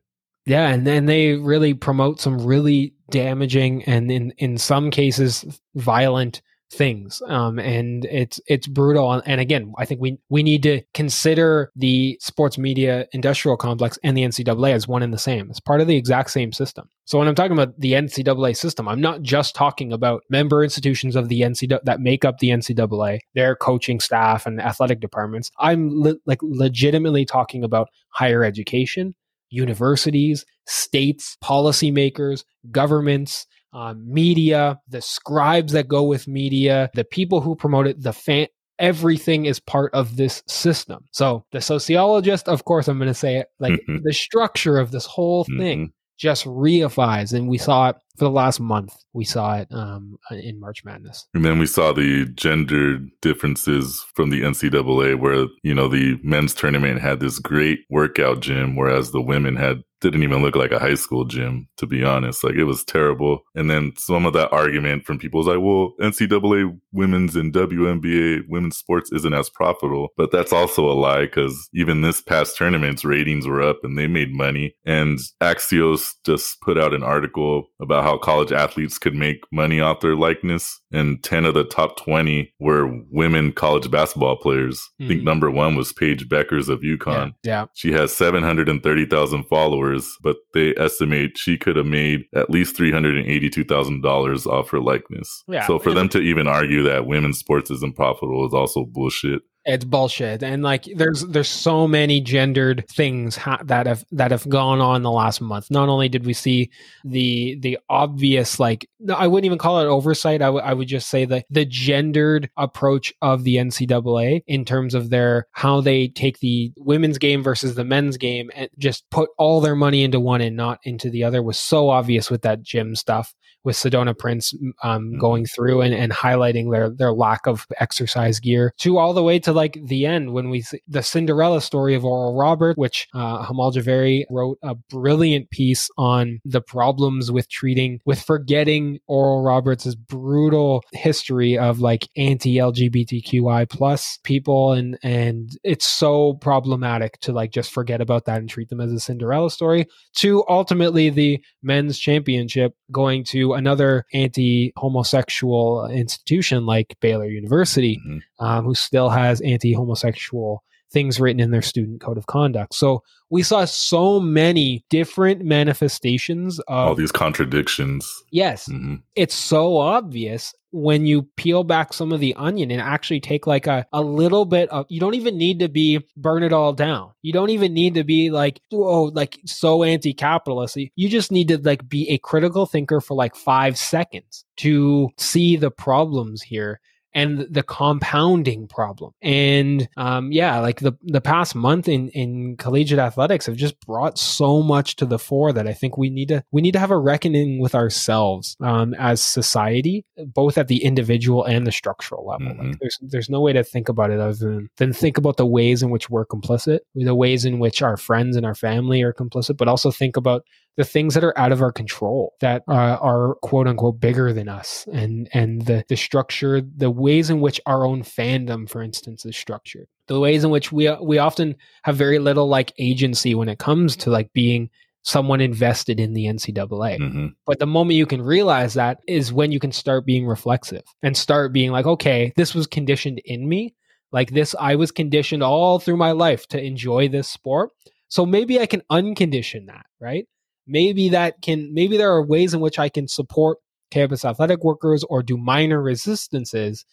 [0.47, 6.43] Yeah, and then they really promote some really damaging and in in some cases violent
[6.73, 7.23] things.
[7.29, 12.19] Um, and it's it's brutal and again i think we we need to consider the
[12.21, 15.51] sports media industrial complex and the ncaa as one and the same.
[15.51, 16.89] It's part of the exact same system.
[17.05, 21.15] So when i'm talking about the ncaa system i'm not just talking about member institutions
[21.15, 25.51] of the ncaa that make up the ncaa their coaching staff and athletic departments.
[25.59, 25.91] I'm
[26.25, 29.15] like legitimately talking about higher education
[29.53, 37.55] universities, states, policymakers, governments, um, media, the scribes that go with media, the people who
[37.55, 38.47] promote it, the fan.
[38.79, 41.05] Everything is part of this system.
[41.13, 43.99] So the sociologist, of course, I'm going to say it like mm-hmm.
[44.03, 45.93] the structure of this whole thing mm-hmm.
[46.19, 48.95] just reifies, and we saw it for the last month.
[49.13, 51.27] We saw it um, in March Madness.
[51.35, 56.55] And then we saw the gender differences from the NCAA, where, you know, the men's
[56.55, 60.79] tournament had this great workout gym, whereas the women had didn't even look like a
[60.79, 62.45] high school gym, to be honest.
[62.45, 63.45] Like it was terrible.
[63.55, 68.43] And then some of that argument from people was like, well, NCAA women's and WNBA
[68.49, 70.09] women's sports isn't as profitable.
[70.17, 74.09] But that's also a lie because even this past tournament's ratings were up and they
[74.09, 74.75] made money.
[74.85, 80.01] And Axios just put out an article about how college athletes could make money off
[80.01, 80.81] their likeness.
[80.93, 84.79] And 10 of the top 20 were women college basketball players.
[84.79, 85.05] Mm-hmm.
[85.05, 85.27] I think hmm.
[85.27, 87.35] number one was Paige Bueckers of UConn.
[87.43, 87.63] Yeah.
[87.63, 87.67] yeah.
[87.75, 94.71] She has 730,000 followers but they estimate she could have made at least $382,000 off
[94.71, 95.45] her likeness.
[95.49, 99.43] Yeah, so for them to even argue that women's sports isn't profitable is also bullshit
[99.65, 100.43] it's bullshit.
[100.43, 105.03] And like there's there's so many gendered things ha- that have that have gone on
[105.03, 105.71] the last month.
[105.71, 106.71] Not only did we see
[107.05, 110.43] the the obvious like i wouldn't even call it oversight.
[110.43, 114.95] I, w- I would just say that the gendered approach of the ncaa in terms
[114.95, 119.31] of their how they take the women's game versus the men's game and just put
[119.39, 122.63] all their money into one and not into the other was so obvious with that
[122.63, 123.35] gym stuff
[123.65, 125.19] with Sedona Prince um, mm-hmm.
[125.19, 129.39] going through and, and highlighting their their lack of exercise gear to all the way
[129.39, 133.45] to like the end when we see the Cinderella story of Oral Robert, which uh,
[133.45, 139.95] Hamal Javeri wrote a brilliant piece on the problems with treating with forgetting Oral Roberts'
[139.95, 147.53] brutal history of like anti LGBTQI plus people and and it's so problematic to like
[147.53, 149.87] just forget about that and treat them as a Cinderella story
[150.17, 158.45] to ultimately the men's championship going to another anti homosexual institution like Baylor University, mm-hmm.
[158.45, 160.63] um, who still has anti homosexual
[160.93, 162.75] things written in their student code of conduct.
[162.75, 168.23] So we saw so many different manifestations of all these contradictions.
[168.31, 168.69] Yes.
[168.69, 168.97] Mm-hmm.
[169.17, 173.67] It's so obvious when you peel back some of the onion and actually take like
[173.67, 177.13] a, a little bit of you don't even need to be burn it all down.
[177.23, 180.77] You don't even need to be like oh like so anti-capitalist.
[180.97, 185.57] You just need to like be a critical thinker for like 5 seconds to see
[185.57, 186.81] the problems here
[187.15, 189.13] and the compounding problem.
[189.21, 194.19] And um, yeah, like the the past month in in collegiate athletics have just brought
[194.19, 196.91] so much to the fore that I think we need to we need to have
[196.91, 202.49] a reckoning with ourselves um, as society, both at the individual and the structural level.
[202.49, 202.69] Mm-hmm.
[202.69, 205.47] Like there's there's no way to think about it other than than think about the
[205.47, 209.13] ways in which we're complicit, the ways in which our friends and our family are
[209.13, 210.45] complicit, but also think about
[210.77, 214.49] the things that are out of our control that uh, are quote unquote bigger than
[214.49, 219.25] us and and the the structure the ways in which our own fandom for instance
[219.25, 221.55] is structured the ways in which we we often
[221.85, 224.71] have very little like agency when it comes to like being
[225.03, 226.99] someone invested in the NCAA.
[226.99, 227.27] Mm-hmm.
[227.45, 231.17] But the moment you can realize that is when you can start being reflexive and
[231.17, 233.75] start being like, okay, this was conditioned in me.
[234.13, 237.71] Like this, I was conditioned all through my life to enjoy this sport.
[238.09, 240.27] So maybe I can uncondition that, right?
[240.67, 243.59] Maybe that can maybe there are ways in which I can support
[243.91, 246.85] campus athletic workers or do minor resistances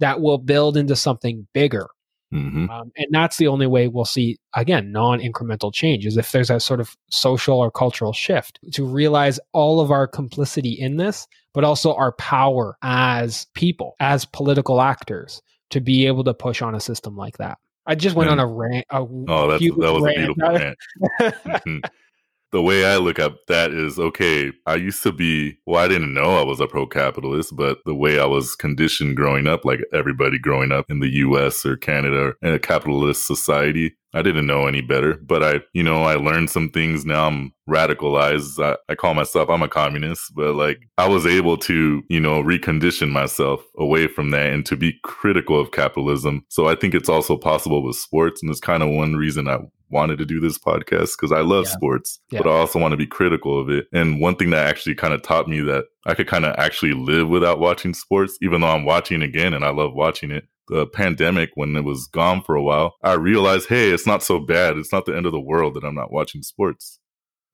[0.00, 1.88] that will build into something bigger.
[2.34, 2.68] Mm-hmm.
[2.70, 6.58] Um, and that's the only way we'll see again non-incremental change is if there's a
[6.58, 11.62] sort of social or cultural shift to realize all of our complicity in this but
[11.62, 16.80] also our power as people as political actors to be able to push on a
[16.80, 20.30] system like that i just went and, on a rant a oh that was rant.
[20.30, 20.78] a beautiful rant
[21.20, 21.78] mm-hmm
[22.56, 26.14] the way I look at that is okay, I used to be, well, I didn't
[26.14, 29.80] know I was a pro capitalist, but the way I was conditioned growing up, like
[29.92, 34.66] everybody growing up in the US or Canada in a capitalist society, I didn't know
[34.66, 37.04] any better, but I, you know, I learned some things.
[37.04, 38.64] Now I'm radicalized.
[38.64, 42.42] I, I, call myself, I'm a communist, but like I was able to, you know,
[42.42, 46.46] recondition myself away from that and to be critical of capitalism.
[46.48, 48.42] So I think it's also possible with sports.
[48.42, 49.58] And it's kind of one reason I
[49.90, 51.72] wanted to do this podcast because I love yeah.
[51.72, 52.40] sports, yeah.
[52.42, 53.86] but I also want to be critical of it.
[53.92, 56.94] And one thing that actually kind of taught me that I could kind of actually
[56.94, 60.46] live without watching sports, even though I'm watching again and I love watching it.
[60.68, 64.40] The pandemic, when it was gone for a while, I realized, hey, it's not so
[64.40, 64.76] bad.
[64.76, 66.98] It's not the end of the world that I'm not watching sports.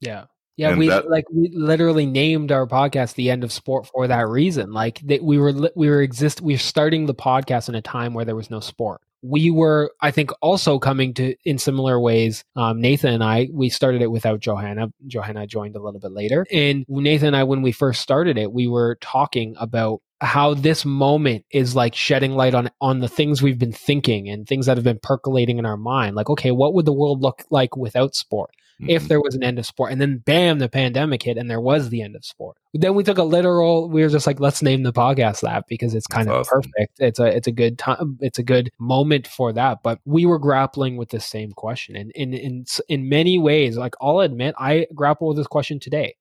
[0.01, 0.25] Yeah.
[0.59, 4.07] Yeah, and we that, like we literally named our podcast "The End of Sport" for
[4.07, 4.71] that reason.
[4.71, 8.13] Like that, we were we were exist we were starting the podcast in a time
[8.13, 12.45] where there was no sport we were, I think, also coming to in similar ways.
[12.57, 14.93] Um, Nathan and I, we started it without Johanna.
[15.07, 16.45] Johanna joined a little bit later.
[16.53, 20.85] And Nathan and I, when we first started it, we were talking about how this
[20.85, 24.77] moment is like shedding light on on the things we've been thinking and things that
[24.77, 26.17] have been percolating in our mind.
[26.17, 28.51] Like okay what would the world look like without sport?
[28.83, 28.91] Mm-hmm.
[28.91, 29.93] if there was an end of sport.
[29.93, 32.57] And then bam the pandemic hit and there was the end of sport.
[32.75, 35.95] Then we took a literal we were just like let's name the podcast that because
[35.95, 36.73] it's kind That's of awesome.
[36.73, 36.99] perfect.
[36.99, 39.79] It's a it's a good time it's a good moment for that.
[39.85, 41.95] But we were grappling with the same question.
[41.95, 46.17] And in in in many ways like I'll admit I grapple with this question today.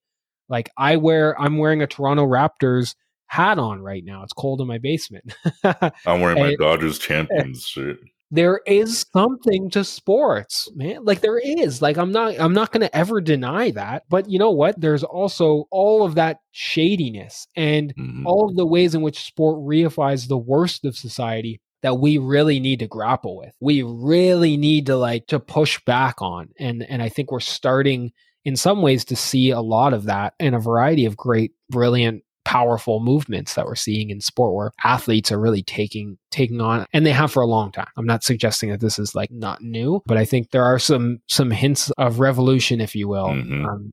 [0.48, 2.96] Like I wear I'm wearing a Toronto Raptors
[3.32, 4.24] hat on right now.
[4.24, 5.34] It's cold in my basement.
[6.06, 7.98] I'm wearing my Dodgers champions shirt.
[8.30, 11.06] There is something to sports, man.
[11.06, 11.82] Like there is.
[11.82, 14.04] Like I'm not I'm not going to ever deny that.
[14.10, 14.80] But you know what?
[14.80, 18.28] There's also all of that shadiness and mm-hmm.
[18.28, 22.60] all of the ways in which sport reifies the worst of society that we really
[22.60, 23.54] need to grapple with.
[23.62, 26.50] We really need to like to push back on.
[26.60, 28.12] And and I think we're starting
[28.44, 32.24] in some ways to see a lot of that in a variety of great brilliant
[32.46, 37.06] powerful movements that we're seeing in sport where athletes are really taking taking on and
[37.06, 37.88] they have for a long time.
[37.98, 41.20] I'm not suggesting that this is like not new, but I think there are some
[41.28, 43.66] some hints of revolution if you will mm-hmm.
[43.66, 43.92] um,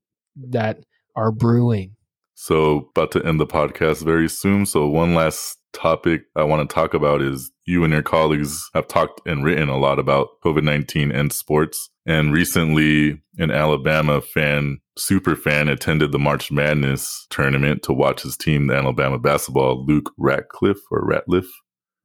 [0.50, 0.78] that
[1.14, 1.96] are brewing.
[2.40, 6.72] So about to end the podcast very soon, so one last topic I want to
[6.72, 11.12] talk about is you and your colleagues have talked and written a lot about COVID-19
[11.12, 11.90] and sports.
[12.06, 18.36] And recently, an Alabama fan, super fan, attended the March Madness tournament to watch his
[18.36, 21.48] team, the Alabama basketball, Luke Ratcliffe or Ratliff.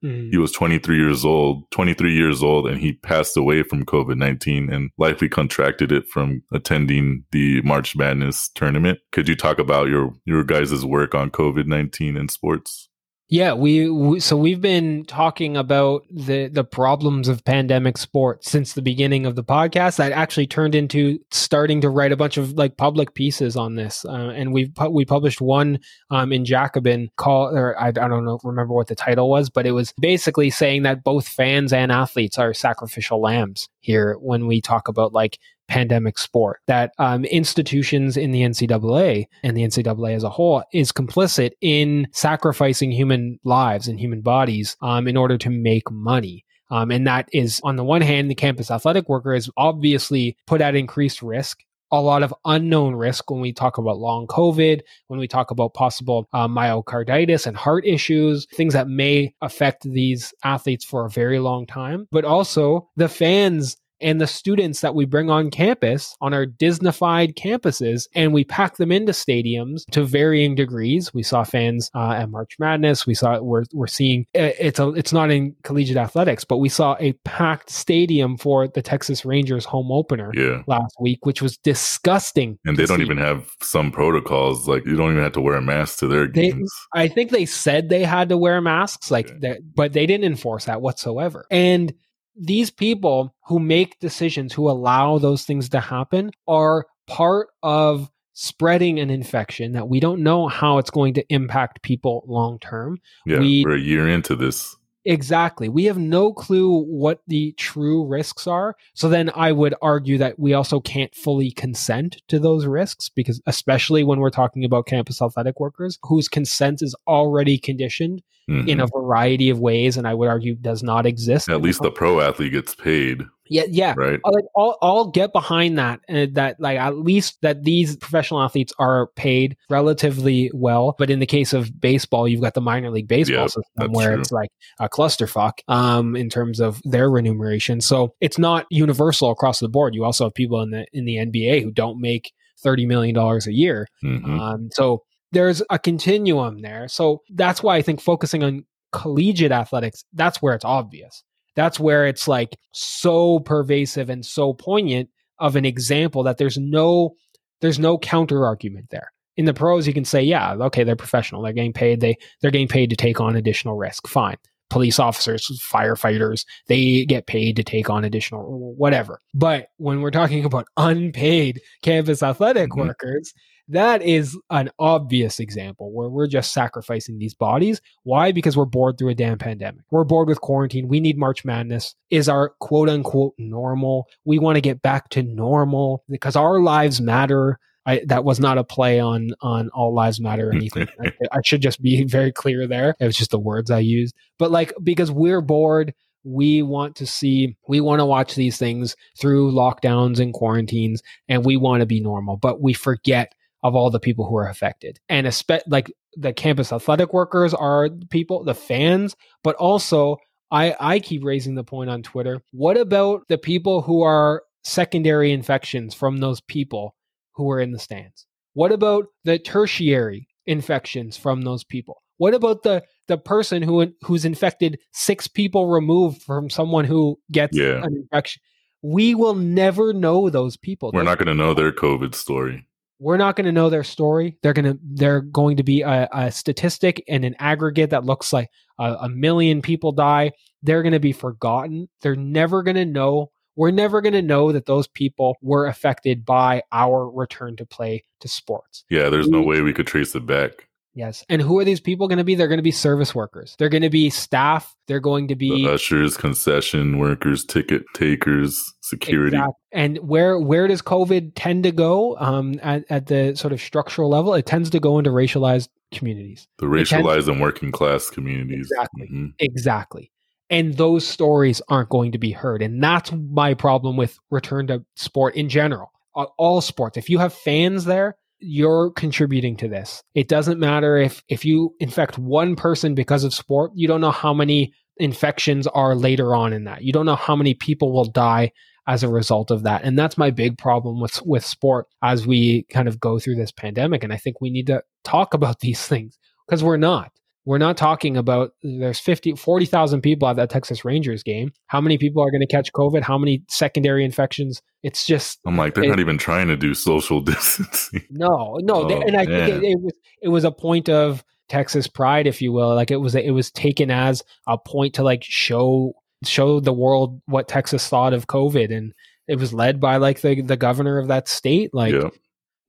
[0.04, 0.30] Mm.
[0.30, 4.70] He was 23 years old, 23 years old, and he passed away from COVID 19
[4.70, 8.98] and likely contracted it from attending the March Madness tournament.
[9.12, 12.88] Could you talk about your, your guys' work on COVID 19 in sports?
[13.30, 18.74] Yeah, we, we, so we've been talking about the the problems of pandemic sports since
[18.74, 19.96] the beginning of the podcast.
[19.96, 24.04] That actually turned into starting to write a bunch of like public pieces on this,
[24.04, 25.78] uh, and we we published one
[26.10, 29.66] um, in Jacobin call or I, I don't know remember what the title was, but
[29.66, 34.60] it was basically saying that both fans and athletes are sacrificial lambs here when we
[34.60, 36.60] talk about like pandemic sport.
[36.66, 42.08] That um, institutions in the NCAA and the NCAA as a whole is complicit in
[42.12, 46.44] sacrificing human lives and human bodies um, in order to make money.
[46.70, 50.60] Um, and that is, on the one hand, the campus athletic worker is obviously put
[50.60, 51.60] at increased risk
[51.90, 55.74] a lot of unknown risk when we talk about long COVID, when we talk about
[55.74, 61.38] possible uh, myocarditis and heart issues, things that may affect these athletes for a very
[61.38, 62.08] long time.
[62.10, 67.34] But also the fans and the students that we bring on campus on our Disneyfied
[67.34, 71.12] campuses and we pack them into stadiums to varying degrees.
[71.14, 73.06] We saw fans uh, at March Madness.
[73.06, 76.68] We saw we're we're seeing uh, it's a it's not in collegiate athletics, but we
[76.68, 80.62] saw a packed stadium for the Texas Rangers home opener yeah.
[80.66, 82.58] last week, which was disgusting.
[82.64, 83.04] And they don't see.
[83.04, 86.26] even have some protocols like you don't even have to wear a mask to their
[86.26, 86.72] they, games.
[86.94, 89.34] I think they said they had to wear masks, like yeah.
[89.40, 91.46] that, but they didn't enforce that whatsoever.
[91.50, 91.94] And
[92.36, 98.98] these people who make decisions, who allow those things to happen, are part of spreading
[98.98, 102.98] an infection that we don't know how it's going to impact people long term.
[103.24, 104.76] Yeah, we, we're a year into this.
[105.06, 105.68] Exactly.
[105.68, 108.74] We have no clue what the true risks are.
[108.94, 113.40] So then I would argue that we also can't fully consent to those risks because,
[113.46, 118.68] especially when we're talking about campus athletic workers whose consent is already conditioned mm-hmm.
[118.68, 121.48] in a variety of ways, and I would argue does not exist.
[121.48, 123.22] At least the pro athlete gets paid.
[123.50, 124.20] Yeah, yeah, right.
[124.24, 127.96] I'll, like, I'll, I'll get behind that, and uh, that like at least that these
[127.96, 130.94] professional athletes are paid relatively well.
[130.98, 134.20] But in the case of baseball, you've got the minor league baseball system where true.
[134.20, 134.48] it's like
[134.80, 137.82] a clusterfuck um, in terms of their remuneration.
[137.82, 139.94] So it's not universal across the board.
[139.94, 142.32] You also have people in the in the NBA who don't make
[142.62, 143.86] thirty million dollars a year.
[144.02, 144.40] Mm-hmm.
[144.40, 145.02] Um, so
[145.34, 146.88] there's a continuum there.
[146.88, 151.22] So that's why I think focusing on collegiate athletics, that's where it's obvious.
[151.56, 155.10] That's where it's like so pervasive and so poignant
[155.40, 157.14] of an example that there's no
[157.60, 159.10] there's no counter argument there.
[159.36, 161.42] In the pros, you can say, yeah, okay, they're professional.
[161.42, 162.00] They're getting paid.
[162.00, 164.06] They they're getting paid to take on additional risk.
[164.06, 164.36] Fine.
[164.70, 169.20] Police officers, firefighters, they get paid to take on additional whatever.
[169.34, 172.88] But when we're talking about unpaid campus athletic mm-hmm.
[172.88, 173.32] workers,
[173.68, 177.80] that is an obvious example where we're just sacrificing these bodies.
[178.02, 178.32] Why?
[178.32, 179.82] Because we're bored through a damn pandemic.
[179.90, 180.88] We're bored with quarantine.
[180.88, 181.94] We need March Madness.
[182.10, 184.06] Is our quote unquote normal?
[184.24, 187.58] We want to get back to normal because our lives matter.
[187.86, 190.88] I, that was not a play on on all lives matter or anything.
[191.00, 192.94] I, I should just be very clear there.
[192.98, 194.14] It was just the words I used.
[194.38, 195.94] But like because we're bored,
[196.24, 201.44] we want to see we want to watch these things through lockdowns and quarantines and
[201.44, 203.34] we want to be normal but we forget
[203.64, 205.00] of all the people who are affected.
[205.08, 210.18] And espe- like the campus athletic workers are people, the fans, but also
[210.50, 212.42] I, I keep raising the point on Twitter.
[212.52, 216.94] What about the people who are secondary infections from those people
[217.32, 218.26] who are in the stands?
[218.52, 222.02] What about the tertiary infections from those people?
[222.18, 227.56] What about the the person who who's infected six people removed from someone who gets
[227.56, 227.82] yeah.
[227.82, 228.40] an infection?
[228.82, 230.90] We will never know those people.
[230.92, 232.68] We're not going to know their COVID story
[233.04, 234.38] we're not going to know their story.
[234.42, 238.32] They're going to they're going to be a, a statistic and an aggregate that looks
[238.32, 238.48] like
[238.78, 240.32] a, a million people die.
[240.62, 241.90] They're going to be forgotten.
[242.00, 243.30] They're never going to know.
[243.56, 248.04] We're never going to know that those people were affected by our return to play
[248.20, 248.84] to sports.
[248.88, 250.66] Yeah, there's no way we could trace it back.
[250.94, 251.24] Yes.
[251.28, 252.36] And who are these people going to be?
[252.36, 253.56] They're going to be service workers.
[253.58, 254.76] They're going to be staff.
[254.86, 259.36] They're going to be the ushers, concession workers, ticket takers, security.
[259.36, 259.54] Exactly.
[259.72, 262.16] And where where does COVID tend to go?
[262.18, 266.46] Um, at, at the sort of structural level, it tends to go into racialized communities.
[266.58, 268.70] The racialized and working class communities.
[268.70, 269.06] Exactly.
[269.06, 269.26] Mm-hmm.
[269.40, 270.12] Exactly.
[270.50, 272.62] And those stories aren't going to be heard.
[272.62, 275.90] And that's my problem with return to sport in general.
[276.14, 276.96] All sports.
[276.96, 280.02] If you have fans there, you're contributing to this.
[280.14, 284.10] It doesn't matter if if you infect one person because of sport, you don't know
[284.10, 286.82] how many infections are later on in that.
[286.82, 288.52] You don't know how many people will die
[288.86, 289.82] as a result of that.
[289.82, 293.52] And that's my big problem with with sport as we kind of go through this
[293.52, 297.12] pandemic and I think we need to talk about these things because we're not.
[297.46, 301.52] We're not talking about there's 50 40,000 people at that Texas Rangers game.
[301.66, 303.02] How many people are going to catch COVID?
[303.02, 304.62] How many secondary infections?
[304.82, 308.02] It's just I'm like they're it, not even trying to do social distancing.
[308.10, 309.92] No, no, oh, they, and I think it, it, was
[310.22, 312.74] it was a point of Texas pride if you will.
[312.74, 315.92] Like it was it was taken as a point to like show
[316.24, 318.94] show the world what Texas thought of COVID and
[319.28, 322.08] it was led by like the the governor of that state like yeah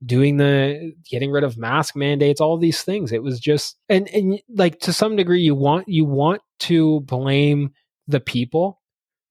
[0.04, 3.12] doing the getting rid of mask mandates all these things.
[3.12, 7.70] It was just and and like to some degree you want you want to blame
[8.06, 8.80] the people.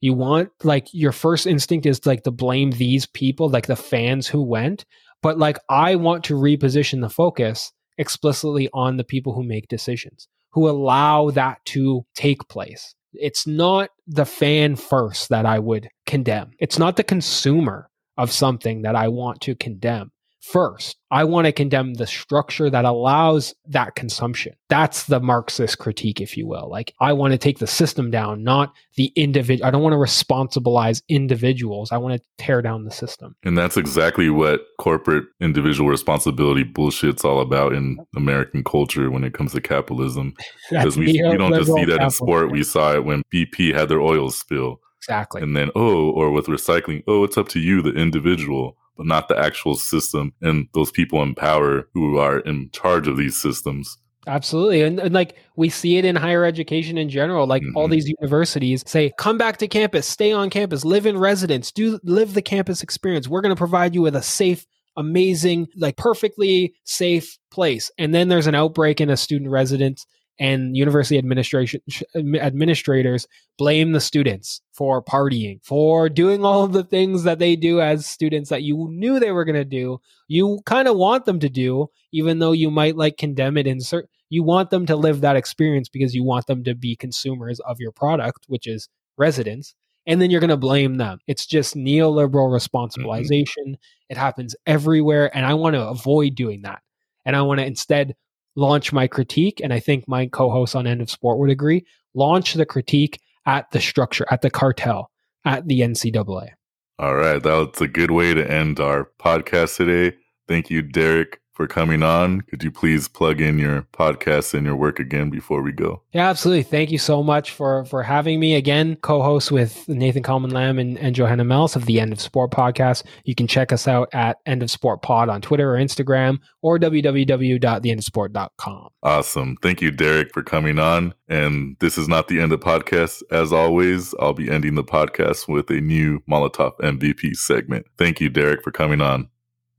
[0.01, 4.27] You want like your first instinct is like to blame these people like the fans
[4.27, 4.85] who went.
[5.21, 10.27] But like i want to reposition the focus explicitly on the people who make decisions
[10.51, 12.95] who allow that to take place.
[13.13, 16.51] It's not the fan first that i would condemn.
[16.59, 20.11] It's not the consumer of something that I want to condemn
[20.45, 20.97] first.
[21.11, 24.53] I want to condemn the structure that allows that consumption.
[24.69, 26.69] That's the Marxist critique, if you will.
[26.69, 29.67] Like, I want to take the system down, not the individual.
[29.67, 31.91] I don't want to responsibilize individuals.
[31.91, 33.35] I want to tear down the system.
[33.43, 39.33] And that's exactly what corporate individual responsibility bullshit's all about in American culture when it
[39.33, 40.33] comes to capitalism.
[40.69, 42.51] Because we, we don't just see that in sport.
[42.51, 44.79] We saw it when BP had their oil spill.
[44.99, 45.41] Exactly.
[45.41, 49.27] And then, oh, or with recycling, oh, it's up to you, the individual but not
[49.27, 53.97] the actual system and those people in power who are in charge of these systems.
[54.27, 54.81] Absolutely.
[54.81, 57.45] And, and, like we see it in higher education in general.
[57.45, 57.77] Like mm-hmm.
[57.77, 61.99] all these universities say, come back to campus, stay on campus, live in residence, do
[62.03, 63.27] live the campus experience.
[63.27, 64.65] We're going to provide you with a safe,
[64.97, 67.91] amazing, like perfectly safe place.
[67.99, 70.05] And then there's an outbreak in a student residence
[70.39, 71.81] and university administration
[72.15, 73.27] administrators
[73.57, 78.05] blame the students for partying for doing all of the things that they do as
[78.05, 79.99] students that you knew they were going to do.
[80.27, 83.79] You kind of want them to do even though you might like condemn it in
[83.79, 87.59] certain you want them to live that experience because you want them to be consumers
[87.61, 89.75] of your product which is residents
[90.07, 91.19] and then you're going to blame them.
[91.25, 93.45] It's just neoliberal responsibilization.
[93.45, 93.73] Mm-hmm.
[94.09, 96.81] it happens everywhere and i want to avoid doing that.
[97.25, 98.15] And i want to instead
[98.55, 102.53] launch my critique, and I think my co-host on End of Sport would agree, launch
[102.53, 105.11] the critique at the structure, at the cartel,
[105.43, 106.49] at the NCAA.
[106.97, 110.17] All right, that's a good way to end our podcast today.
[110.47, 112.41] Thank you, Derek for coming on.
[112.41, 116.01] Could you please plug in your podcast and your work again before we go?
[116.11, 116.63] Yeah, absolutely.
[116.63, 120.99] Thank you so much for for having me again, co-host with Nathan Kalman Lamb and,
[120.99, 123.03] and Johanna Mellis of the End of Sport podcast.
[123.23, 126.77] You can check us out at End of Sport Pod on Twitter or Instagram or
[126.77, 128.89] www.theendofsport.com.
[129.03, 129.57] Awesome.
[129.61, 131.13] Thank you, Derek, for coming on.
[131.27, 133.23] And this is not the end of the podcast.
[133.31, 137.85] As always, I'll be ending the podcast with a new Molotov MVP segment.
[137.97, 139.29] Thank you, Derek, for coming on.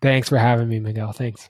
[0.00, 1.12] Thanks for having me, Miguel.
[1.12, 1.48] Thanks.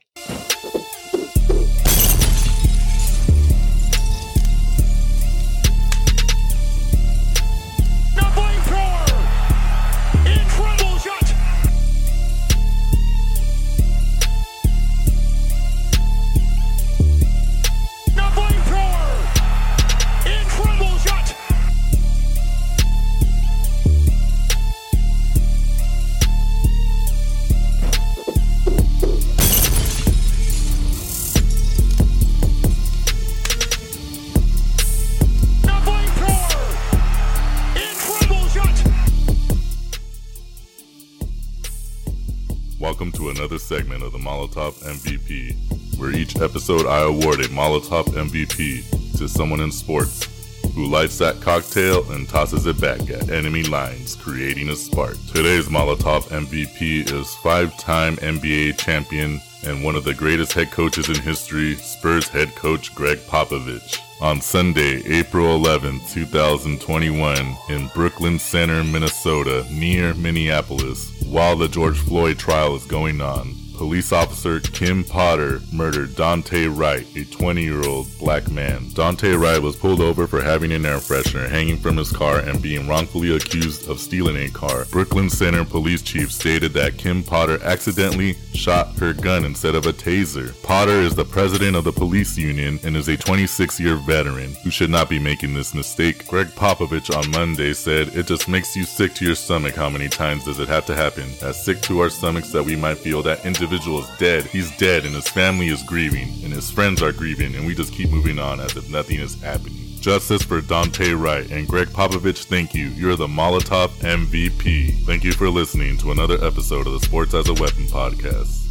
[43.36, 49.28] Another segment of the Molotov MVP, where each episode I award a Molotov MVP to
[49.28, 50.35] someone in sports
[50.76, 55.16] who lights that cocktail and tosses it back at enemy lines, creating a spark.
[55.28, 61.08] Today's Molotov MVP is five time NBA champion and one of the greatest head coaches
[61.08, 68.84] in history, Spurs head coach Gregg Popovich on Sunday, April 11, 2021, in Brooklyn Center,
[68.84, 75.60] Minnesota, near Minneapolis, while the George Floyd trial is going on police officer Kim Potter
[75.70, 78.80] murdered Daunte Wright, a 20 year old black man.
[78.90, 82.62] Daunte Wright was pulled over for having an air freshener hanging from his car and
[82.62, 84.86] being wrongfully accused of stealing a car.
[84.90, 89.92] Brooklyn Center police chief stated that Kim Potter accidentally shot her gun instead of a
[89.92, 90.60] taser.
[90.62, 94.70] Potter is the president of the police union and is a 26 year veteran who
[94.70, 96.26] should not be making this mistake.
[96.26, 100.08] Gregg Popovich on Monday said, It just makes you sick to your stomach how many
[100.08, 101.28] times does it have to happen?
[101.42, 104.44] As sick to our stomachs that we might feel that individual individual is dead.
[104.44, 107.92] He's dead, and his family is grieving, and his friends are grieving, and we just
[107.92, 109.76] keep moving on as if nothing is happening.
[110.00, 112.86] Justice for Daunte Wright and Gregg Popovich, thank you.
[112.88, 115.04] You're the Molotov MVP.
[115.04, 118.65] Thank you for listening to another episode of the Sports as a Weapon podcast.